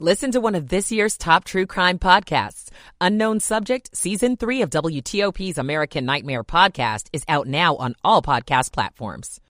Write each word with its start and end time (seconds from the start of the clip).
Listen 0.00 0.32
to 0.32 0.40
one 0.40 0.56
of 0.56 0.70
this 0.70 0.90
year's 0.90 1.16
top 1.16 1.44
true 1.44 1.66
crime 1.66 2.00
podcasts. 2.00 2.68
Unknown 3.00 3.38
Subject, 3.38 3.96
Season 3.96 4.36
3 4.36 4.62
of 4.62 4.70
WTOP's 4.70 5.56
American 5.56 6.04
Nightmare 6.04 6.42
podcast 6.42 7.06
is 7.12 7.22
out 7.28 7.46
now 7.46 7.76
on 7.76 7.94
all 8.02 8.20
podcast 8.20 8.72
platforms. 8.72 9.40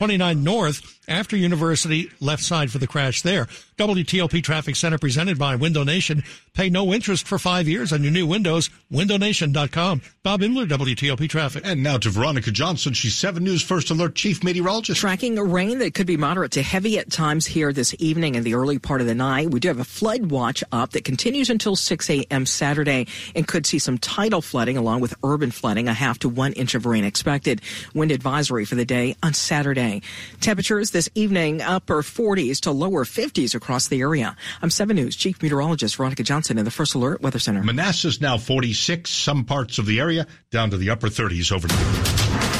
29 0.00 0.42
North 0.42 0.98
after 1.06 1.36
University 1.36 2.10
left 2.18 2.42
side 2.42 2.72
for 2.72 2.78
the 2.78 2.88
crash 2.88 3.22
there. 3.22 3.46
WTOP 3.78 4.42
Traffic 4.42 4.74
Center 4.74 4.96
presented 4.96 5.38
by 5.38 5.54
Window 5.54 5.84
Nation. 5.84 6.24
Pay 6.54 6.70
no 6.70 6.94
interest 6.94 7.28
for 7.28 7.38
five 7.38 7.68
years 7.68 7.92
on 7.92 8.02
your 8.02 8.10
new 8.10 8.26
windows. 8.26 8.70
WindowNation.com. 8.90 10.00
Bob 10.22 10.40
Imler, 10.40 10.66
WTOP 10.66 11.28
Traffic. 11.28 11.62
And 11.62 11.82
now 11.82 11.98
to 11.98 12.08
Veronica 12.08 12.50
Johnson. 12.50 12.94
She's 12.94 13.14
7 13.14 13.44
News 13.44 13.62
First 13.62 13.90
Alert 13.90 14.14
Chief 14.14 14.42
Meteorologist. 14.42 14.98
Tracking 14.98 15.38
rain 15.38 15.78
that 15.80 15.92
could 15.92 16.06
be 16.06 16.16
moderate 16.16 16.52
to 16.52 16.62
heavy 16.62 16.98
at 16.98 17.10
times 17.10 17.44
here 17.44 17.70
this 17.70 17.94
evening 17.98 18.34
and 18.34 18.46
the 18.46 18.54
early 18.54 18.78
part 18.78 19.02
of 19.02 19.06
the 19.06 19.14
night. 19.14 19.50
We 19.50 19.60
do 19.60 19.68
have 19.68 19.78
a 19.78 19.84
flood 19.84 20.30
watch 20.30 20.64
up 20.72 20.92
that 20.92 21.04
continues 21.04 21.50
until 21.50 21.76
6 21.76 22.08
a.m. 22.08 22.46
Saturday 22.46 23.08
and 23.34 23.46
could 23.46 23.66
see 23.66 23.78
some 23.78 23.98
tidal 23.98 24.40
flooding 24.40 24.78
along 24.78 25.02
with 25.02 25.14
urban 25.22 25.50
flooding. 25.50 25.86
A 25.86 25.92
half 25.92 26.18
to 26.20 26.30
one 26.30 26.54
inch 26.54 26.74
of 26.74 26.86
rain 26.86 27.04
expected. 27.04 27.60
Wind 27.92 28.10
advisory 28.10 28.64
for 28.64 28.74
the 28.74 28.86
day 28.86 29.16
on 29.22 29.34
Saturday. 29.34 30.00
Temperatures 30.40 30.92
this 30.92 31.10
evening 31.14 31.60
upper 31.60 32.00
40s 32.00 32.60
to 32.60 32.70
lower 32.70 33.04
50s 33.04 33.54
across 33.54 33.65
the 33.66 34.00
area. 34.00 34.36
I'm 34.62 34.70
7 34.70 34.94
News 34.94 35.16
Chief 35.16 35.42
Meteorologist 35.42 35.96
Veronica 35.96 36.22
Johnson 36.22 36.56
in 36.56 36.64
the 36.64 36.70
First 36.70 36.94
Alert 36.94 37.20
Weather 37.20 37.38
Center. 37.38 37.62
Manassas 37.62 38.20
now 38.20 38.38
46, 38.38 39.10
some 39.10 39.44
parts 39.44 39.78
of 39.78 39.86
the 39.86 40.00
area 40.00 40.26
down 40.50 40.70
to 40.70 40.76
the 40.76 40.90
upper 40.90 41.08
30s 41.08 41.52
overnight. 41.52 41.76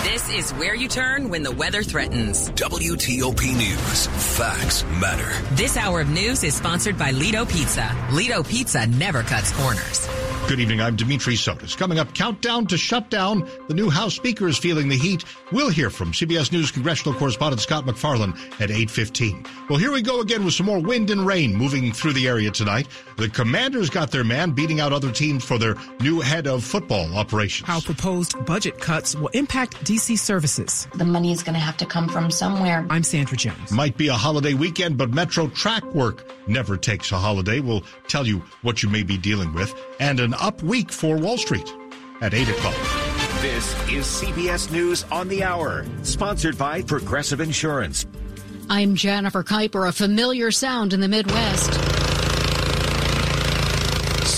This 0.05 0.29
is 0.31 0.53
where 0.59 0.75
you 0.75 0.89
turn 0.89 1.31
when 1.31 1.43
the 1.43 1.53
weather 1.53 1.83
threatens. 1.83 2.51
WTOP 2.51 3.57
News. 3.57 4.07
Facts 4.37 4.83
matter. 5.01 5.55
This 5.55 5.77
hour 5.77 6.01
of 6.01 6.09
news 6.09 6.43
is 6.43 6.55
sponsored 6.55 6.99
by 6.99 7.13
Ledo 7.13 7.49
Pizza. 7.49 7.87
Ledo 8.11 8.43
Pizza 8.43 8.87
never 8.87 9.23
cuts 9.23 9.53
corners. 9.53 10.09
Good 10.49 10.61
evening. 10.61 10.81
I'm 10.81 10.95
Dimitri 10.95 11.35
Sotis. 11.35 11.77
Coming 11.77 11.99
up, 11.99 12.15
countdown 12.15 12.69
to 12.69 12.79
shutdown. 12.79 13.51
The 13.67 13.75
new 13.75 13.91
House 13.91 14.15
Speaker 14.15 14.47
is 14.47 14.57
feeling 14.57 14.89
the 14.89 14.97
heat. 14.97 15.25
We'll 15.51 15.71
hear 15.71 15.91
from 15.91 16.13
CBS 16.13 16.53
News 16.53 16.71
congressional 16.71 17.19
correspondent 17.19 17.61
Scott 17.61 17.85
MacFarlane 17.85 18.33
at 18.61 18.71
8:15. 18.71 19.45
Well, 19.69 19.81
here 19.81 19.91
we 19.91 20.03
go 20.03 20.21
again 20.21 20.45
with 20.45 20.55
some 20.55 20.67
more 20.67 20.79
wind 20.79 21.11
and 21.11 21.27
rain 21.27 21.57
moving 21.57 21.93
through 21.93 22.13
the 22.13 22.29
area 22.29 22.53
tonight. 22.53 22.87
The 23.17 23.29
Commanders 23.29 23.91
got 23.91 24.13
their 24.13 24.23
man 24.23 24.53
beating 24.53 24.79
out 24.79 24.93
other 24.93 25.11
teams 25.11 25.45
for 25.45 25.59
their 25.59 25.75
new 25.99 26.21
head 26.21 26.47
of 26.47 26.63
football 26.63 27.13
operations. 27.17 27.67
How 27.67 27.81
proposed 27.81 28.47
budget 28.47 28.81
cuts 28.81 29.17
will 29.17 29.29
impact 29.29 29.83
DC 29.85 30.17
services. 30.17 30.87
The 30.95 31.05
money 31.05 31.33
is 31.33 31.43
going 31.43 31.55
to 31.55 31.61
have 31.61 31.77
to 31.79 31.87
come 31.87 32.09
from 32.09 32.31
somewhere. 32.31 32.87
I'm 32.89 33.03
Sandra 33.03 33.37
Jones. 33.37 33.73
Might 33.73 33.97
be 33.97 34.07
a 34.09 34.15
holiday 34.15 34.55
weekend, 34.55 34.97
but 34.97 35.11
Metro 35.11 35.49
track 35.49 35.83
work 35.93 36.25
never 36.47 36.77
takes 36.77 37.11
a 37.11 37.19
holiday. 37.19 37.59
We'll 37.59 37.83
tell 38.07 38.29
you 38.29 38.45
what 38.63 38.85
you 38.85 38.89
may 38.89 39.03
be 39.03 39.19
dealing 39.19 39.53
with. 39.53 39.75
And 39.99 40.21
an 40.21 40.36
up 40.41 40.63
week 40.63 40.93
for 40.93 41.17
Wall 41.17 41.39
Street 41.39 41.73
at 42.21 42.35
8 42.35 42.49
o'clock. 42.49 42.75
This 43.43 43.73
is 43.91 44.07
CBS 44.07 44.71
News 44.71 45.05
on 45.13 45.29
the 45.29 45.45
Hour, 45.45 45.85
sponsored 46.03 46.57
by 46.57 46.83
Progressive 46.83 47.41
Insurance. 47.41 48.07
I'm 48.69 48.97
Jennifer 48.97 49.45
Keiper, 49.45 49.89
a 49.89 49.93
familiar 49.93 50.51
sound 50.51 50.93
in 50.93 51.01
the 51.01 51.09
Midwest. 51.09 51.86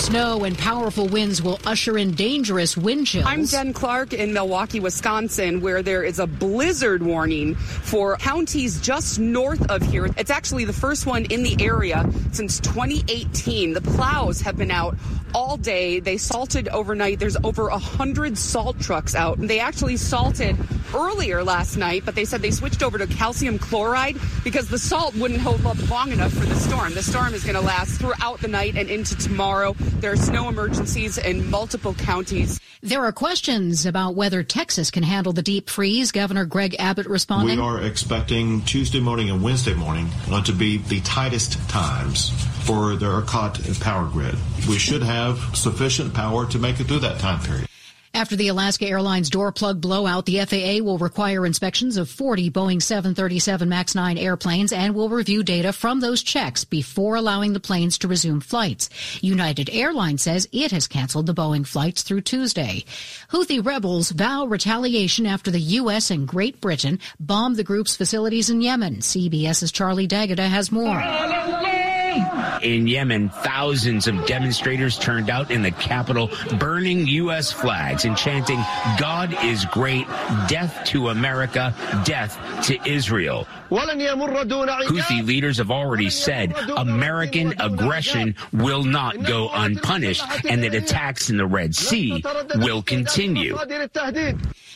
Snow 0.09 0.43
and 0.43 0.57
powerful 0.57 1.07
winds 1.07 1.39
will 1.39 1.59
usher 1.67 1.95
in 1.95 2.15
dangerous 2.15 2.75
wind 2.75 3.05
chills. 3.05 3.27
I'm 3.27 3.45
Jen 3.45 3.73
Clark 3.73 4.11
in 4.11 4.33
Milwaukee, 4.33 4.79
Wisconsin, 4.79 5.61
where 5.61 5.83
there 5.83 6.03
is 6.03 6.17
a 6.17 6.25
blizzard 6.25 7.03
warning 7.03 7.53
for 7.53 8.17
counties 8.17 8.81
just 8.81 9.19
north 9.19 9.69
of 9.69 9.83
here. 9.83 10.07
It's 10.17 10.31
actually 10.31 10.65
the 10.65 10.73
first 10.73 11.05
one 11.05 11.25
in 11.25 11.43
the 11.43 11.55
area 11.63 12.11
since 12.31 12.59
2018. 12.61 13.73
The 13.73 13.81
plows 13.81 14.41
have 14.41 14.57
been 14.57 14.71
out 14.71 14.97
all 15.35 15.57
day. 15.57 15.99
They 15.99 16.17
salted 16.17 16.67
overnight. 16.69 17.19
There's 17.19 17.37
over 17.43 17.67
a 17.67 17.77
hundred 17.77 18.35
salt 18.35 18.79
trucks 18.79 19.13
out. 19.13 19.37
They 19.39 19.59
actually 19.59 19.97
salted 19.97 20.57
earlier 20.93 21.43
last 21.43 21.77
night, 21.77 22.03
but 22.05 22.15
they 22.15 22.25
said 22.25 22.41
they 22.41 22.51
switched 22.51 22.81
over 22.81 22.97
to 22.97 23.07
calcium 23.07 23.59
chloride 23.59 24.17
because 24.43 24.69
the 24.69 24.79
salt 24.79 25.15
wouldn't 25.15 25.39
hold 25.39 25.65
up 25.65 25.89
long 25.89 26.11
enough 26.11 26.33
for 26.33 26.45
the 26.45 26.55
storm. 26.55 26.93
The 26.93 27.03
storm 27.03 27.33
is 27.33 27.43
going 27.43 27.55
to 27.55 27.61
last 27.61 27.99
throughout 27.99 28.41
the 28.41 28.47
night 28.47 28.75
and 28.75 28.89
into 28.89 29.15
tomorrow. 29.17 29.75
There 29.99 30.13
are 30.13 30.15
snow 30.15 30.47
emergencies 30.47 31.17
in 31.17 31.49
multiple 31.49 31.93
counties. 31.93 32.61
There 32.81 33.03
are 33.03 33.11
questions 33.11 33.85
about 33.85 34.15
whether 34.15 34.43
Texas 34.43 34.89
can 34.91 35.03
handle 35.03 35.33
the 35.33 35.41
deep 35.41 35.69
freeze. 35.69 36.13
Governor 36.13 36.45
Greg 36.45 36.77
Abbott 36.79 37.05
responding. 37.05 37.57
We 37.57 37.61
are 37.61 37.81
expecting 37.81 38.61
Tuesday 38.61 39.01
morning 39.01 39.29
and 39.29 39.43
Wednesday 39.43 39.73
morning 39.73 40.07
to 40.45 40.53
be 40.53 40.77
the 40.77 41.01
tightest 41.01 41.59
times 41.69 42.29
for 42.63 42.95
the 42.95 43.07
ERCOT 43.07 43.81
power 43.81 44.07
grid. 44.07 44.35
We 44.69 44.77
should 44.77 45.03
have 45.03 45.37
sufficient 45.53 46.13
power 46.13 46.45
to 46.45 46.57
make 46.57 46.79
it 46.79 46.85
through 46.85 46.99
that 46.99 47.19
time 47.19 47.41
period. 47.43 47.68
After 48.13 48.35
the 48.35 48.47
Alaska 48.47 48.87
Airlines 48.87 49.29
door 49.29 49.51
plug 49.51 49.79
blowout, 49.79 50.25
the 50.25 50.39
FAA 50.43 50.83
will 50.83 50.97
require 50.97 51.45
inspections 51.45 51.95
of 51.95 52.09
40 52.09 52.49
Boeing 52.49 52.81
737 52.81 53.69
MAX 53.69 53.93
9 53.93 54.17
airplanes 54.17 54.73
and 54.73 54.95
will 54.95 55.09
review 55.09 55.43
data 55.43 55.71
from 55.71 55.99
those 55.99 56.23
checks 56.23 56.65
before 56.65 57.15
allowing 57.15 57.53
the 57.53 57.59
planes 57.59 57.99
to 57.99 58.07
resume 58.07 58.41
flights. 58.41 58.89
United 59.21 59.69
Airlines 59.71 60.23
says 60.23 60.49
it 60.51 60.71
has 60.71 60.87
canceled 60.87 61.27
the 61.27 61.35
Boeing 61.35 61.65
flights 61.65 62.01
through 62.01 62.21
Tuesday. 62.21 62.83
Houthi 63.31 63.63
rebels 63.63 64.09
vow 64.09 64.45
retaliation 64.45 65.27
after 65.27 65.51
the 65.51 65.59
U.S. 65.59 66.09
and 66.09 66.27
Great 66.27 66.59
Britain 66.59 66.99
bombed 67.19 67.57
the 67.57 67.63
group's 67.63 67.95
facilities 67.95 68.49
in 68.49 68.61
Yemen. 68.61 68.97
CBS's 68.97 69.71
Charlie 69.71 70.07
D'Agata 70.07 70.47
has 70.47 70.71
more. 70.71 70.99
In 72.61 72.87
Yemen, 72.87 73.29
thousands 73.29 74.07
of 74.07 74.25
demonstrators 74.25 74.97
turned 74.97 75.29
out 75.29 75.51
in 75.51 75.61
the 75.61 75.71
capital, 75.71 76.29
burning 76.57 77.07
U.S. 77.07 77.51
flags 77.51 78.05
and 78.05 78.17
chanting, 78.17 78.59
God 78.99 79.35
is 79.43 79.65
great, 79.65 80.07
death 80.47 80.83
to 80.87 81.09
America, 81.09 81.73
death 82.05 82.37
to 82.65 82.77
Israel. 82.89 83.47
Houthi 83.69 85.25
leaders 85.25 85.57
have 85.57 85.71
already 85.71 86.09
said 86.09 86.53
American 86.75 87.53
aggression 87.59 88.35
will 88.51 88.83
not 88.83 89.23
go 89.23 89.49
unpunished 89.53 90.23
and 90.49 90.63
that 90.63 90.73
attacks 90.73 91.29
in 91.29 91.37
the 91.37 91.45
Red 91.45 91.75
Sea 91.75 92.23
will 92.55 92.81
continue. 92.81 93.55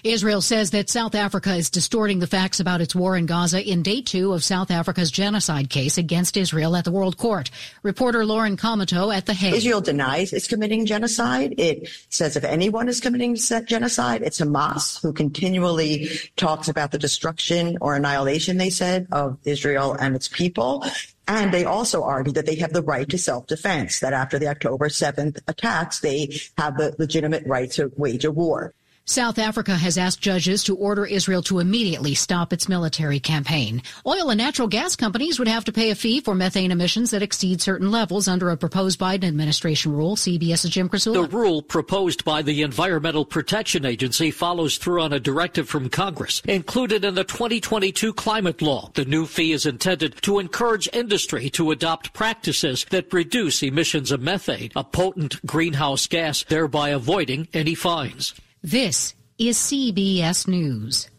Israel 0.03 0.41
says 0.41 0.71
that 0.71 0.89
South 0.89 1.15
Africa 1.15 1.55
is 1.55 1.69
distorting 1.69 2.19
the 2.19 2.27
facts 2.27 2.59
about 2.59 2.81
its 2.81 2.93
war 2.93 3.15
in 3.15 3.25
Gaza 3.25 3.65
in 3.65 3.81
day 3.81 4.01
two 4.01 4.33
of 4.33 4.43
South 4.43 4.69
Africa's 4.69 5.09
genocide 5.09 5.69
case 5.69 5.97
against 5.97 6.35
Israel 6.35 6.75
at 6.75 6.83
the 6.83 6.91
World 6.91 7.17
Court. 7.17 7.49
Reporter 7.83 8.25
Lauren 8.25 8.57
Comiteau 8.57 9.15
at 9.15 9.25
The 9.25 9.33
Hague. 9.33 9.53
Israel 9.53 9.79
denies 9.79 10.33
it's 10.33 10.47
committing 10.47 10.85
genocide. 10.85 11.55
It 11.57 11.87
says 12.09 12.35
if 12.35 12.43
anyone 12.43 12.89
is 12.89 12.99
committing 12.99 13.37
genocide, 13.37 14.23
it's 14.23 14.41
Hamas, 14.41 15.01
who 15.01 15.13
continually 15.13 16.09
talks 16.35 16.67
about 16.67 16.91
the 16.91 16.99
destruction 16.99 17.77
or 17.79 17.95
annihilation, 17.95 18.57
they 18.57 18.71
said, 18.71 19.07
of 19.13 19.37
Israel 19.45 19.93
and 19.93 20.17
its 20.17 20.27
people. 20.27 20.85
And 21.29 21.53
they 21.53 21.63
also 21.63 22.03
argue 22.03 22.33
that 22.33 22.45
they 22.45 22.55
have 22.55 22.73
the 22.73 22.81
right 22.81 23.07
to 23.07 23.17
self-defense, 23.17 24.01
that 24.01 24.11
after 24.11 24.37
the 24.37 24.49
October 24.49 24.89
7th 24.89 25.39
attacks, 25.47 26.01
they 26.01 26.37
have 26.57 26.75
the 26.75 26.93
legitimate 26.99 27.47
right 27.47 27.71
to 27.71 27.89
wage 27.95 28.25
a 28.25 28.31
war. 28.31 28.73
South 29.05 29.37
Africa 29.37 29.75
has 29.75 29.97
asked 29.97 30.21
judges 30.21 30.63
to 30.63 30.77
order 30.77 31.05
Israel 31.05 31.41
to 31.43 31.59
immediately 31.59 32.15
stop 32.15 32.53
its 32.53 32.69
military 32.69 33.19
campaign. 33.19 33.81
Oil 34.07 34.29
and 34.29 34.37
natural 34.37 34.69
gas 34.69 34.95
companies 34.95 35.37
would 35.39 35.47
have 35.49 35.65
to 35.65 35.73
pay 35.73 35.89
a 35.89 35.95
fee 35.95 36.21
for 36.21 36.33
methane 36.33 36.71
emissions 36.71 37.11
that 37.11 37.21
exceed 37.21 37.61
certain 37.61 37.91
levels 37.91 38.29
under 38.29 38.49
a 38.49 38.55
proposed 38.55 38.97
Biden 38.97 39.25
administration 39.25 39.91
rule. 39.91 40.15
CBS's 40.15 40.69
Jim 40.69 40.87
Krasula. 40.87 41.29
The 41.29 41.37
rule 41.37 41.61
proposed 41.61 42.23
by 42.23 42.43
the 42.43 42.61
Environmental 42.61 43.25
Protection 43.25 43.85
Agency 43.85 44.31
follows 44.31 44.77
through 44.77 45.01
on 45.01 45.11
a 45.11 45.19
directive 45.19 45.67
from 45.67 45.89
Congress 45.89 46.41
included 46.45 47.03
in 47.03 47.15
the 47.15 47.25
2022 47.25 48.13
climate 48.13 48.61
law. 48.61 48.89
The 48.93 49.03
new 49.03 49.25
fee 49.25 49.51
is 49.51 49.65
intended 49.65 50.21
to 50.21 50.39
encourage 50.39 50.87
industry 50.93 51.49
to 51.49 51.71
adopt 51.71 52.13
practices 52.13 52.85
that 52.89 53.11
reduce 53.11 53.63
emissions 53.63 54.13
of 54.13 54.21
methane, 54.21 54.71
a 54.77 54.83
potent 54.85 55.45
greenhouse 55.45 56.07
gas, 56.07 56.43
thereby 56.43 56.89
avoiding 56.89 57.49
any 57.53 57.75
fines. 57.75 58.33
This 58.65 59.13
is 59.37 59.57
CBS 59.57 60.47
News. 60.47 61.09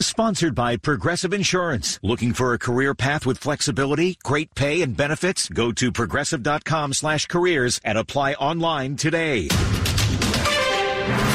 Sponsored 0.00 0.54
by 0.54 0.78
Progressive 0.78 1.34
Insurance. 1.34 2.00
Looking 2.02 2.32
for 2.32 2.54
a 2.54 2.58
career 2.58 2.94
path 2.94 3.26
with 3.26 3.36
flexibility, 3.36 4.16
great 4.24 4.54
pay, 4.54 4.80
and 4.80 4.96
benefits? 4.96 5.50
Go 5.50 5.70
to 5.72 5.92
progressive.com 5.92 6.94
slash 6.94 7.26
careers 7.26 7.78
and 7.84 7.98
apply 7.98 8.32
online 8.34 8.96
today. 8.96 9.48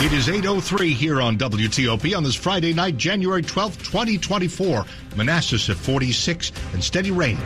It 0.02 0.12
is 0.12 0.28
8.03 0.28 0.94
here 0.94 1.22
on 1.22 1.38
WTOP 1.38 2.18
on 2.18 2.24
this 2.24 2.34
Friday 2.34 2.74
night, 2.74 2.98
January 2.98 3.44
12th, 3.44 3.78
2024. 3.84 4.86
Manassas 5.16 5.70
at 5.70 5.78
46 5.78 6.52
and 6.74 6.84
steady 6.84 7.12
rain. 7.12 7.38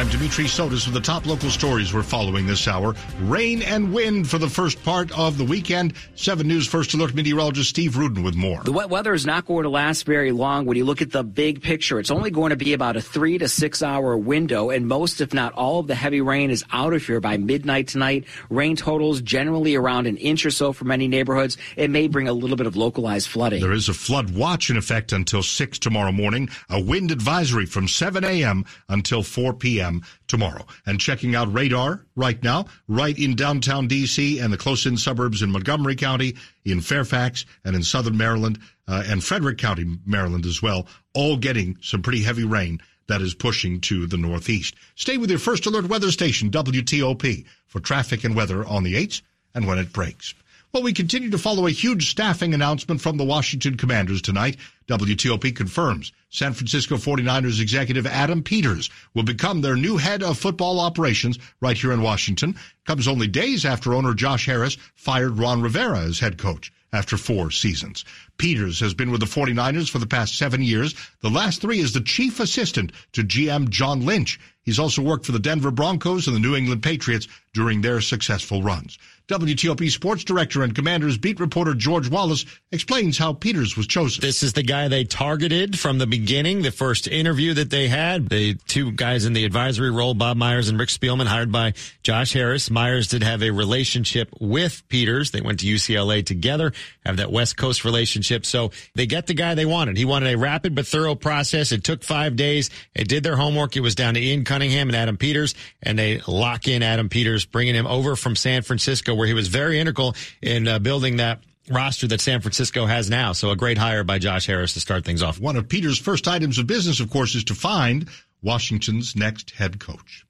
I'm 0.00 0.08
Dimitri 0.08 0.46
Sotis 0.46 0.86
with 0.86 0.94
the 0.94 1.00
top 1.02 1.26
local 1.26 1.50
stories 1.50 1.92
we're 1.92 2.02
following 2.02 2.46
this 2.46 2.66
hour. 2.66 2.94
Rain 3.20 3.60
and 3.60 3.92
wind 3.92 4.30
for 4.30 4.38
the 4.38 4.48
first 4.48 4.82
part 4.82 5.12
of 5.12 5.36
the 5.36 5.44
weekend. 5.44 5.92
7 6.14 6.48
News 6.48 6.66
First 6.66 6.94
Alert 6.94 7.12
meteorologist 7.14 7.68
Steve 7.68 7.98
Rudin 7.98 8.22
with 8.22 8.34
more. 8.34 8.62
The 8.64 8.72
wet 8.72 8.88
weather 8.88 9.12
is 9.12 9.26
not 9.26 9.44
going 9.44 9.64
to 9.64 9.68
last 9.68 10.06
very 10.06 10.32
long 10.32 10.64
when 10.64 10.78
you 10.78 10.86
look 10.86 11.02
at 11.02 11.10
the 11.10 11.22
big 11.22 11.60
picture. 11.60 12.00
It's 12.00 12.10
only 12.10 12.30
going 12.30 12.48
to 12.48 12.56
be 12.56 12.72
about 12.72 12.96
a 12.96 13.02
three 13.02 13.36
to 13.36 13.46
six 13.46 13.82
hour 13.82 14.16
window, 14.16 14.70
and 14.70 14.88
most, 14.88 15.20
if 15.20 15.34
not 15.34 15.52
all, 15.52 15.80
of 15.80 15.86
the 15.86 15.94
heavy 15.94 16.22
rain 16.22 16.48
is 16.48 16.64
out 16.72 16.94
of 16.94 17.04
here 17.04 17.20
by 17.20 17.36
midnight 17.36 17.88
tonight. 17.88 18.24
Rain 18.48 18.76
totals 18.76 19.20
generally 19.20 19.74
around 19.74 20.06
an 20.06 20.16
inch 20.16 20.46
or 20.46 20.50
so 20.50 20.72
for 20.72 20.86
many 20.86 21.08
neighborhoods. 21.08 21.58
It 21.76 21.90
may 21.90 22.08
bring 22.08 22.26
a 22.26 22.32
little 22.32 22.56
bit 22.56 22.66
of 22.66 22.74
localized 22.74 23.28
flooding. 23.28 23.60
There 23.60 23.70
is 23.70 23.90
a 23.90 23.94
flood 23.94 24.30
watch 24.30 24.70
in 24.70 24.78
effect 24.78 25.12
until 25.12 25.42
6 25.42 25.78
tomorrow 25.78 26.10
morning, 26.10 26.48
a 26.70 26.80
wind 26.80 27.10
advisory 27.10 27.66
from 27.66 27.86
7 27.86 28.24
a.m. 28.24 28.64
until 28.88 29.22
4 29.22 29.52
p.m 29.52 29.89
p.m. 29.90 30.02
tomorrow. 30.26 30.66
And 30.86 31.00
checking 31.00 31.34
out 31.34 31.52
radar 31.52 32.04
right 32.16 32.42
now, 32.42 32.66
right 32.88 33.18
in 33.18 33.34
downtown 33.34 33.88
D.C. 33.88 34.38
and 34.38 34.52
the 34.52 34.58
close-in 34.58 34.96
suburbs 34.96 35.42
in 35.42 35.50
Montgomery 35.50 35.96
County, 35.96 36.36
in 36.64 36.80
Fairfax, 36.80 37.46
and 37.64 37.74
in 37.74 37.82
southern 37.82 38.16
Maryland, 38.16 38.58
uh, 38.88 39.02
and 39.06 39.22
Frederick 39.22 39.58
County, 39.58 39.98
Maryland 40.06 40.46
as 40.46 40.62
well, 40.62 40.86
all 41.14 41.36
getting 41.36 41.76
some 41.80 42.02
pretty 42.02 42.22
heavy 42.22 42.44
rain 42.44 42.80
that 43.08 43.20
is 43.20 43.34
pushing 43.34 43.80
to 43.80 44.06
the 44.06 44.16
northeast. 44.16 44.74
Stay 44.94 45.16
with 45.16 45.30
your 45.30 45.38
first 45.38 45.66
alert 45.66 45.86
weather 45.86 46.12
station, 46.12 46.50
WTOP, 46.50 47.44
for 47.66 47.80
traffic 47.80 48.24
and 48.24 48.36
weather 48.36 48.64
on 48.64 48.84
the 48.84 48.94
8th 48.94 49.22
and 49.54 49.66
when 49.66 49.78
it 49.78 49.92
breaks. 49.92 50.34
Well, 50.72 50.84
we 50.84 50.92
continue 50.92 51.30
to 51.30 51.38
follow 51.38 51.66
a 51.66 51.72
huge 51.72 52.10
staffing 52.10 52.54
announcement 52.54 53.00
from 53.00 53.16
the 53.16 53.24
Washington 53.24 53.76
Commanders 53.76 54.22
tonight. 54.22 54.56
WTOP 54.86 55.56
confirms 55.56 56.12
San 56.28 56.52
Francisco 56.52 56.96
49ers 56.96 57.60
executive 57.60 58.06
Adam 58.06 58.44
Peters 58.44 58.88
will 59.12 59.24
become 59.24 59.62
their 59.62 59.74
new 59.74 59.96
head 59.96 60.22
of 60.22 60.38
football 60.38 60.78
operations 60.78 61.40
right 61.60 61.76
here 61.76 61.90
in 61.90 62.02
Washington. 62.02 62.54
Comes 62.86 63.08
only 63.08 63.26
days 63.26 63.64
after 63.64 63.94
owner 63.94 64.14
Josh 64.14 64.46
Harris 64.46 64.76
fired 64.94 65.38
Ron 65.38 65.60
Rivera 65.60 66.02
as 66.02 66.20
head 66.20 66.38
coach 66.38 66.72
after 66.92 67.16
four 67.16 67.50
seasons. 67.50 68.04
Peters 68.38 68.78
has 68.78 68.94
been 68.94 69.10
with 69.10 69.20
the 69.20 69.26
49ers 69.26 69.90
for 69.90 69.98
the 69.98 70.06
past 70.06 70.36
seven 70.36 70.62
years. 70.62 70.94
The 71.20 71.30
last 71.30 71.60
three 71.60 71.80
is 71.80 71.92
the 71.92 72.00
chief 72.00 72.38
assistant 72.38 72.92
to 73.12 73.24
GM 73.24 73.70
John 73.70 74.04
Lynch. 74.04 74.38
He's 74.62 74.78
also 74.78 75.02
worked 75.02 75.26
for 75.26 75.32
the 75.32 75.38
Denver 75.38 75.70
Broncos 75.70 76.26
and 76.26 76.36
the 76.36 76.40
New 76.40 76.54
England 76.54 76.82
Patriots 76.82 77.26
during 77.54 77.80
their 77.80 78.00
successful 78.00 78.62
runs. 78.62 78.98
WTOP 79.30 79.88
sports 79.90 80.24
director 80.24 80.64
and 80.64 80.74
Commanders 80.74 81.16
beat 81.16 81.38
reporter 81.38 81.72
George 81.72 82.08
Wallace 82.08 82.44
explains 82.72 83.16
how 83.16 83.32
Peters 83.32 83.76
was 83.76 83.86
chosen. 83.86 84.20
This 84.20 84.42
is 84.42 84.54
the 84.54 84.64
guy 84.64 84.88
they 84.88 85.04
targeted 85.04 85.78
from 85.78 85.98
the 85.98 86.06
beginning, 86.08 86.62
the 86.62 86.72
first 86.72 87.06
interview 87.06 87.54
that 87.54 87.70
they 87.70 87.86
had. 87.86 88.28
The 88.28 88.54
two 88.54 88.90
guys 88.90 89.26
in 89.26 89.32
the 89.32 89.44
advisory 89.44 89.92
role, 89.92 90.14
Bob 90.14 90.36
Myers 90.36 90.68
and 90.68 90.80
Rick 90.80 90.88
Spielman, 90.88 91.26
hired 91.26 91.52
by 91.52 91.74
Josh 92.02 92.32
Harris. 92.32 92.72
Myers 92.72 93.06
did 93.06 93.22
have 93.22 93.44
a 93.44 93.52
relationship 93.52 94.34
with 94.40 94.82
Peters. 94.88 95.30
They 95.30 95.40
went 95.40 95.60
to 95.60 95.66
UCLA 95.66 96.26
together, 96.26 96.72
have 97.06 97.18
that 97.18 97.30
West 97.30 97.56
Coast 97.56 97.84
relationship. 97.84 98.44
So 98.44 98.72
they 98.96 99.06
get 99.06 99.28
the 99.28 99.34
guy 99.34 99.54
they 99.54 99.64
wanted. 99.64 99.96
He 99.96 100.04
wanted 100.04 100.34
a 100.34 100.38
rapid 100.38 100.74
but 100.74 100.88
thorough 100.88 101.14
process. 101.14 101.70
It 101.70 101.84
took 101.84 102.02
five 102.02 102.34
days. 102.34 102.68
It 102.96 103.06
did 103.06 103.22
their 103.22 103.36
homework. 103.36 103.76
It 103.76 103.80
was 103.80 103.94
down 103.94 104.14
to 104.14 104.20
Ian 104.20 104.44
Cunningham 104.44 104.88
and 104.88 104.96
Adam 104.96 105.16
Peters, 105.16 105.54
and 105.84 105.96
they 105.96 106.20
lock 106.26 106.66
in 106.66 106.82
Adam 106.82 107.08
Peters, 107.08 107.44
bringing 107.44 107.76
him 107.76 107.86
over 107.86 108.16
from 108.16 108.34
San 108.34 108.62
Francisco 108.62 109.19
where 109.20 109.28
he 109.28 109.34
was 109.34 109.48
very 109.48 109.78
integral 109.78 110.16
in 110.40 110.66
uh, 110.66 110.78
building 110.78 111.18
that 111.18 111.40
roster 111.68 112.06
that 112.06 112.22
San 112.22 112.40
Francisco 112.40 112.86
has 112.86 113.10
now. 113.10 113.32
So 113.32 113.50
a 113.50 113.56
great 113.56 113.76
hire 113.76 114.02
by 114.02 114.18
Josh 114.18 114.46
Harris 114.46 114.72
to 114.72 114.80
start 114.80 115.04
things 115.04 115.22
off. 115.22 115.38
One 115.38 115.56
of 115.56 115.68
Peter's 115.68 115.98
first 115.98 116.26
items 116.26 116.56
of 116.56 116.66
business, 116.66 117.00
of 117.00 117.10
course, 117.10 117.34
is 117.34 117.44
to 117.44 117.54
find 117.54 118.08
Washington's 118.42 119.14
next 119.14 119.50
head 119.50 119.78
coach. 119.78 120.24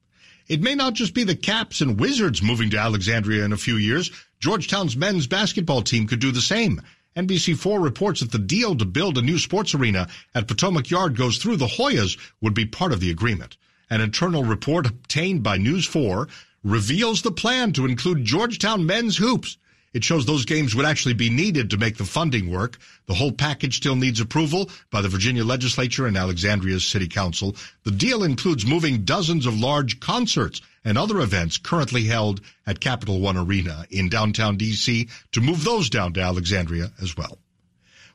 It 0.49 0.61
may 0.61 0.75
not 0.75 0.93
just 0.93 1.13
be 1.13 1.23
the 1.23 1.37
Caps 1.37 1.79
and 1.79 1.97
Wizards 1.97 2.41
moving 2.41 2.69
to 2.71 2.77
Alexandria 2.77 3.45
in 3.45 3.53
a 3.53 3.57
few 3.57 3.77
years. 3.77 4.11
Georgetown's 4.41 4.97
men's 4.97 5.25
basketball 5.25 5.83
team 5.83 6.05
could 6.05 6.19
do 6.19 6.31
the 6.31 6.41
same. 6.41 6.81
NBC4 7.15 7.81
reports 7.81 8.19
that 8.19 8.33
the 8.33 8.39
deal 8.39 8.75
to 8.75 8.83
build 8.83 9.17
a 9.17 9.21
new 9.21 9.39
sports 9.39 9.73
arena 9.73 10.09
at 10.35 10.49
Potomac 10.49 10.89
Yard 10.89 11.15
goes 11.15 11.37
through. 11.37 11.55
The 11.55 11.65
Hoyas 11.65 12.17
would 12.41 12.53
be 12.53 12.65
part 12.65 12.91
of 12.91 12.99
the 12.99 13.11
agreement. 13.11 13.55
An 13.89 14.01
internal 14.01 14.43
report 14.43 14.85
obtained 14.85 15.43
by 15.43 15.57
News 15.57 15.85
4 15.85 16.27
reveals 16.63 17.21
the 17.21 17.31
plan 17.31 17.73
to 17.73 17.85
include 17.85 18.25
Georgetown 18.25 18.85
men's 18.85 19.17
hoops. 19.17 19.57
It 19.93 20.03
shows 20.05 20.25
those 20.25 20.45
games 20.45 20.73
would 20.73 20.85
actually 20.85 21.15
be 21.15 21.29
needed 21.29 21.69
to 21.69 21.77
make 21.77 21.97
the 21.97 22.05
funding 22.05 22.49
work. 22.49 22.77
The 23.07 23.13
whole 23.13 23.33
package 23.33 23.75
still 23.75 23.95
needs 23.95 24.21
approval 24.21 24.69
by 24.89 25.01
the 25.01 25.09
Virginia 25.09 25.43
legislature 25.43 26.07
and 26.07 26.15
Alexandria's 26.15 26.85
city 26.85 27.07
council. 27.07 27.57
The 27.83 27.91
deal 27.91 28.23
includes 28.23 28.65
moving 28.65 29.03
dozens 29.03 29.45
of 29.45 29.59
large 29.59 29.99
concerts 29.99 30.61
and 30.85 30.97
other 30.97 31.19
events 31.19 31.57
currently 31.57 32.05
held 32.05 32.39
at 32.65 32.79
Capital 32.79 33.19
One 33.19 33.37
Arena 33.37 33.85
in 33.89 34.07
downtown 34.07 34.57
DC 34.57 35.09
to 35.33 35.41
move 35.41 35.63
those 35.63 35.89
down 35.89 36.13
to 36.13 36.21
Alexandria 36.21 36.91
as 37.01 37.17
well. 37.17 37.37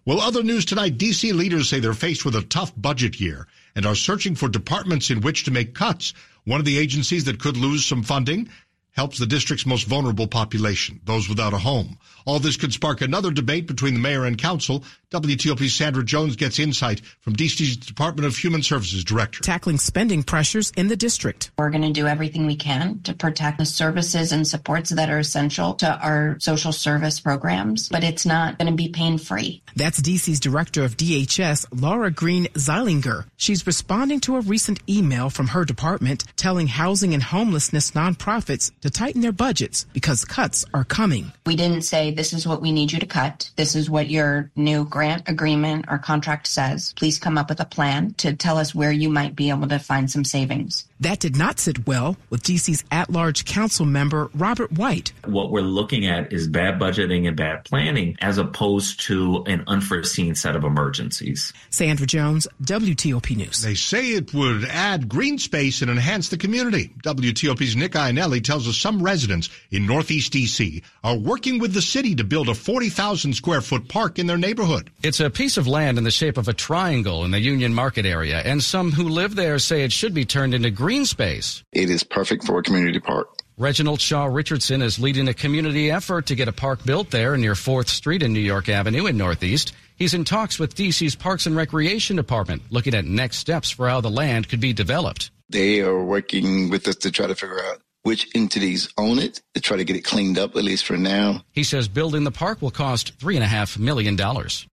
Well, 0.07 0.21
other 0.21 0.45
news 0.45 0.65
tonight, 0.65 0.99
DC 0.99 1.35
leaders 1.35 1.69
say 1.69 1.81
they're 1.81 1.93
faced 1.93 2.25
with 2.25 2.37
a 2.37 2.43
tough 2.43 2.73
budget 2.77 3.21
year 3.21 3.49
and 3.75 3.85
are 3.85 3.97
searching 3.97 4.35
for 4.37 4.49
departments 4.49 5.11
in 5.11 5.21
which 5.21 5.45
to 5.45 5.51
make 5.51 5.75
cuts. 5.75 6.15
One 6.47 6.61
of 6.61 6.65
the 6.65 6.79
agencies 6.79 7.25
that 7.25 7.41
could 7.41 7.57
lose 7.57 7.85
some 7.85 8.05
funding 8.05 8.49
helps 8.97 9.19
the 9.19 9.27
district's 9.27 9.67
most 9.67 9.87
vulnerable 9.87 10.27
population, 10.27 11.01
those 11.05 11.29
without 11.29 11.53
a 11.53 11.59
home. 11.59 11.99
All 12.25 12.41
this 12.41 12.57
could 12.57 12.73
spark 12.73 13.03
another 13.03 13.31
debate 13.31 13.69
between 13.69 13.95
the 13.95 14.01
mayor 14.01 14.25
and 14.25 14.37
council. 14.37 14.83
WTOP's 15.13 15.75
Sandra 15.75 16.05
Jones 16.05 16.35
gets 16.35 16.59
insight 16.59 17.01
from 17.21 17.37
DC's 17.37 17.77
Department 17.77 18.27
of 18.27 18.37
Human 18.37 18.63
Services 18.63 19.05
director. 19.05 19.43
Tackling 19.43 19.79
spending 19.79 20.25
pressures 20.25 20.73
in 20.77 20.89
the 20.89 20.97
district. 20.97 21.53
We're 21.57 21.71
going 21.71 21.83
to 21.83 21.93
do 21.93 22.09
everything 22.09 22.47
we 22.47 22.57
can 22.57 23.01
to 23.05 23.15
protect 23.15 23.59
the 23.59 23.65
services 23.65 24.33
and 24.33 24.45
supports 24.47 24.91
that 24.91 25.09
are 25.09 25.21
essential 25.21 25.75
to 25.75 25.99
our 25.99 26.37
social 26.41 26.73
service 26.73 27.21
programs, 27.21 27.89
but 27.89 28.03
it's 28.03 28.27
not 28.27 28.59
going 28.59 28.71
to 28.71 28.77
be 28.77 28.89
pain 28.89 29.19
free. 29.19 29.63
That's 29.77 30.01
DC's 30.01 30.41
director 30.41 30.83
of 30.83 30.97
DHS, 30.97 31.67
Laura 31.81 32.11
Green 32.11 32.47
Zeilinger. 32.55 33.27
She's 33.37 33.67
responding 33.67 34.19
to 34.21 34.37
a 34.37 34.41
recent 34.41 34.81
email 34.89 35.31
from 35.31 35.49
her 35.49 35.65
department 35.65 36.25
telling 36.37 36.67
housing 36.67 37.15
and 37.15 37.23
homelessness 37.23 37.93
nonprofits 37.93 38.73
to 38.87 38.91
tighten 38.91 39.21
their 39.21 39.33
budgets 39.33 39.85
because 39.93 40.25
cuts 40.25 40.65
are 40.73 40.85
coming. 40.85 41.33
We 41.45 41.57
didn't 41.57 41.83
say 41.83 42.13
this 42.13 42.33
is 42.33 42.47
what 42.47 42.63
we 42.63 42.71
need 42.71 42.93
you 42.93 43.01
to 43.01 43.07
cut. 43.07 43.51
This 43.57 43.75
is 43.75 43.91
what 43.91 44.09
your 44.09 44.51
new 44.55 44.85
grant 44.85 45.29
agreement 45.29 45.87
or 45.89 45.99
contract 45.99 46.47
says. 46.47 46.93
Please 46.97 47.19
come 47.19 47.37
up 47.37 47.49
with 47.49 47.61
a 47.61 47.65
plan 47.65 48.15
to 48.15 48.35
tell 48.35 48.59
us 48.59 48.75
where 48.75 48.93
you 48.93 49.09
might 49.09 49.35
be 49.35 49.51
able 49.51 49.69
to 49.69 49.79
find 49.79 50.11
some 50.11 50.25
savings. 50.25 50.87
That 51.01 51.19
did 51.19 51.37
not 51.37 51.59
sit 51.59 51.87
well 51.87 52.17
with 52.31 52.43
DC's 52.43 52.85
at 52.91 53.11
large 53.11 53.45
council 53.45 53.85
member 53.85 54.31
Robert 54.35 54.73
White. 54.73 55.13
What 55.27 55.51
we're 55.51 55.61
looking 55.61 56.07
at 56.07 56.33
is 56.33 56.49
bad 56.49 56.79
budgeting 56.79 57.27
and 57.29 57.37
bad 57.37 57.65
planning 57.65 58.17
as 58.21 58.39
opposed 58.39 59.01
to 59.01 59.45
an 59.47 59.65
unforeseen 59.67 60.35
set 60.35 60.57
of 60.57 60.65
emergencies. 60.65 61.53
Sandra 61.71 62.07
Jones, 62.07 62.49
WTOP 62.63 63.37
News. 63.37 63.61
They 63.61 63.75
say 63.75 64.13
it 64.13 64.33
would 64.33 64.65
add 64.65 65.09
green 65.09 65.39
space 65.39 65.83
and 65.83 65.91
enhance 65.91 66.31
the 66.31 66.39
community. 66.39 66.93
WTOP's 67.03 67.77
Nick 67.77 67.93
Iannelli 67.93 68.43
tells 68.43 68.67
us 68.67 68.76
some 68.81 69.03
residents 69.03 69.49
in 69.71 69.87
Northeast 69.87 70.33
DC 70.33 70.83
are 71.03 71.17
working 71.17 71.59
with 71.59 71.75
the 71.75 71.83
city 71.83 72.15
to 72.15 72.25
build 72.25 72.49
a 72.49 72.55
40,000 72.55 73.35
square 73.35 73.61
foot 73.61 73.89
park 73.89 74.19
in 74.19 74.27
their 74.27 74.39
neighborhood. 74.39 74.91
It's 75.03 75.21
a 75.21 75.31
piece 75.31 75.57
of 75.57 75.67
land 75.67 75.99
in 75.99 76.05
the 76.05 76.11
shape 76.11 76.39
of 76.39 76.49
a 76.49 76.53
triangle 76.53 77.25
in 77.25 77.31
the 77.31 77.41
Union 77.41 77.75
Market 77.75 78.07
area, 78.07 78.41
and 78.41 78.63
some 78.63 78.93
who 78.93 79.09
live 79.09 79.35
there 79.35 79.59
say 79.59 79.83
it 79.83 79.93
should 79.93 80.15
be 80.15 80.25
turned 80.25 80.55
into 80.55 80.71
green 80.71 81.05
space. 81.05 81.65
It 81.73 81.91
is 81.91 82.05
perfect 82.05 82.45
for 82.45 82.59
a 82.59 82.63
community 82.63 83.01
park. 83.01 83.29
Reginald 83.59 84.03
Shaw 84.03 84.27
Richardson 84.27 84.83
is 84.83 84.99
leading 84.99 85.29
a 85.29 85.35
community 85.35 85.91
effort 85.91 86.27
to 86.27 86.35
get 86.35 86.47
a 86.47 86.53
park 86.53 86.85
built 86.85 87.11
there 87.11 87.39
near 87.39 87.55
4th 87.55 87.89
Street 87.89 88.23
and 88.23 88.35
New 88.35 88.41
York 88.41 88.69
Avenue 88.69 89.07
in 89.07 89.17
Northeast. 89.17 89.73
He's 89.97 90.13
in 90.13 90.25
talks 90.25 90.59
with 90.59 90.75
DC's 90.75 91.17
Parks 91.17 91.47
and 91.47 91.57
Recreation 91.57 92.17
Department, 92.17 92.63
looking 92.69 92.95
at 92.95 93.07
next 93.07 93.39
steps 93.39 93.71
for 93.71 93.89
how 93.89 94.03
the 94.03 94.11
land 94.11 94.51
could 94.51 94.61
be 94.61 94.75
developed. 94.75 95.31
They 95.49 95.81
are 95.81 96.05
working 96.05 96.69
with 96.69 96.87
us 96.87 96.97
to 96.97 97.11
try 97.11 97.29
to 97.29 97.35
figure 97.35 97.65
out 97.65 97.81
which 98.07 98.29
entities 98.37 98.89
own 98.97 99.19
it 99.19 99.43
to 99.53 99.61
try 99.61 99.77
to 99.77 99.83
get 99.83 99.97
it 99.97 100.03
cleaned 100.03 100.39
up, 100.39 100.55
at 100.55 100.63
least 100.63 100.87
for 100.87 100.97
now. 100.97 101.43
He 101.51 101.65
says 101.65 101.89
building 101.89 102.23
the 102.23 102.31
park 102.31 102.63
will 102.63 102.71
cost 102.71 103.19
$3.5 103.19 103.81
million. 103.81 104.17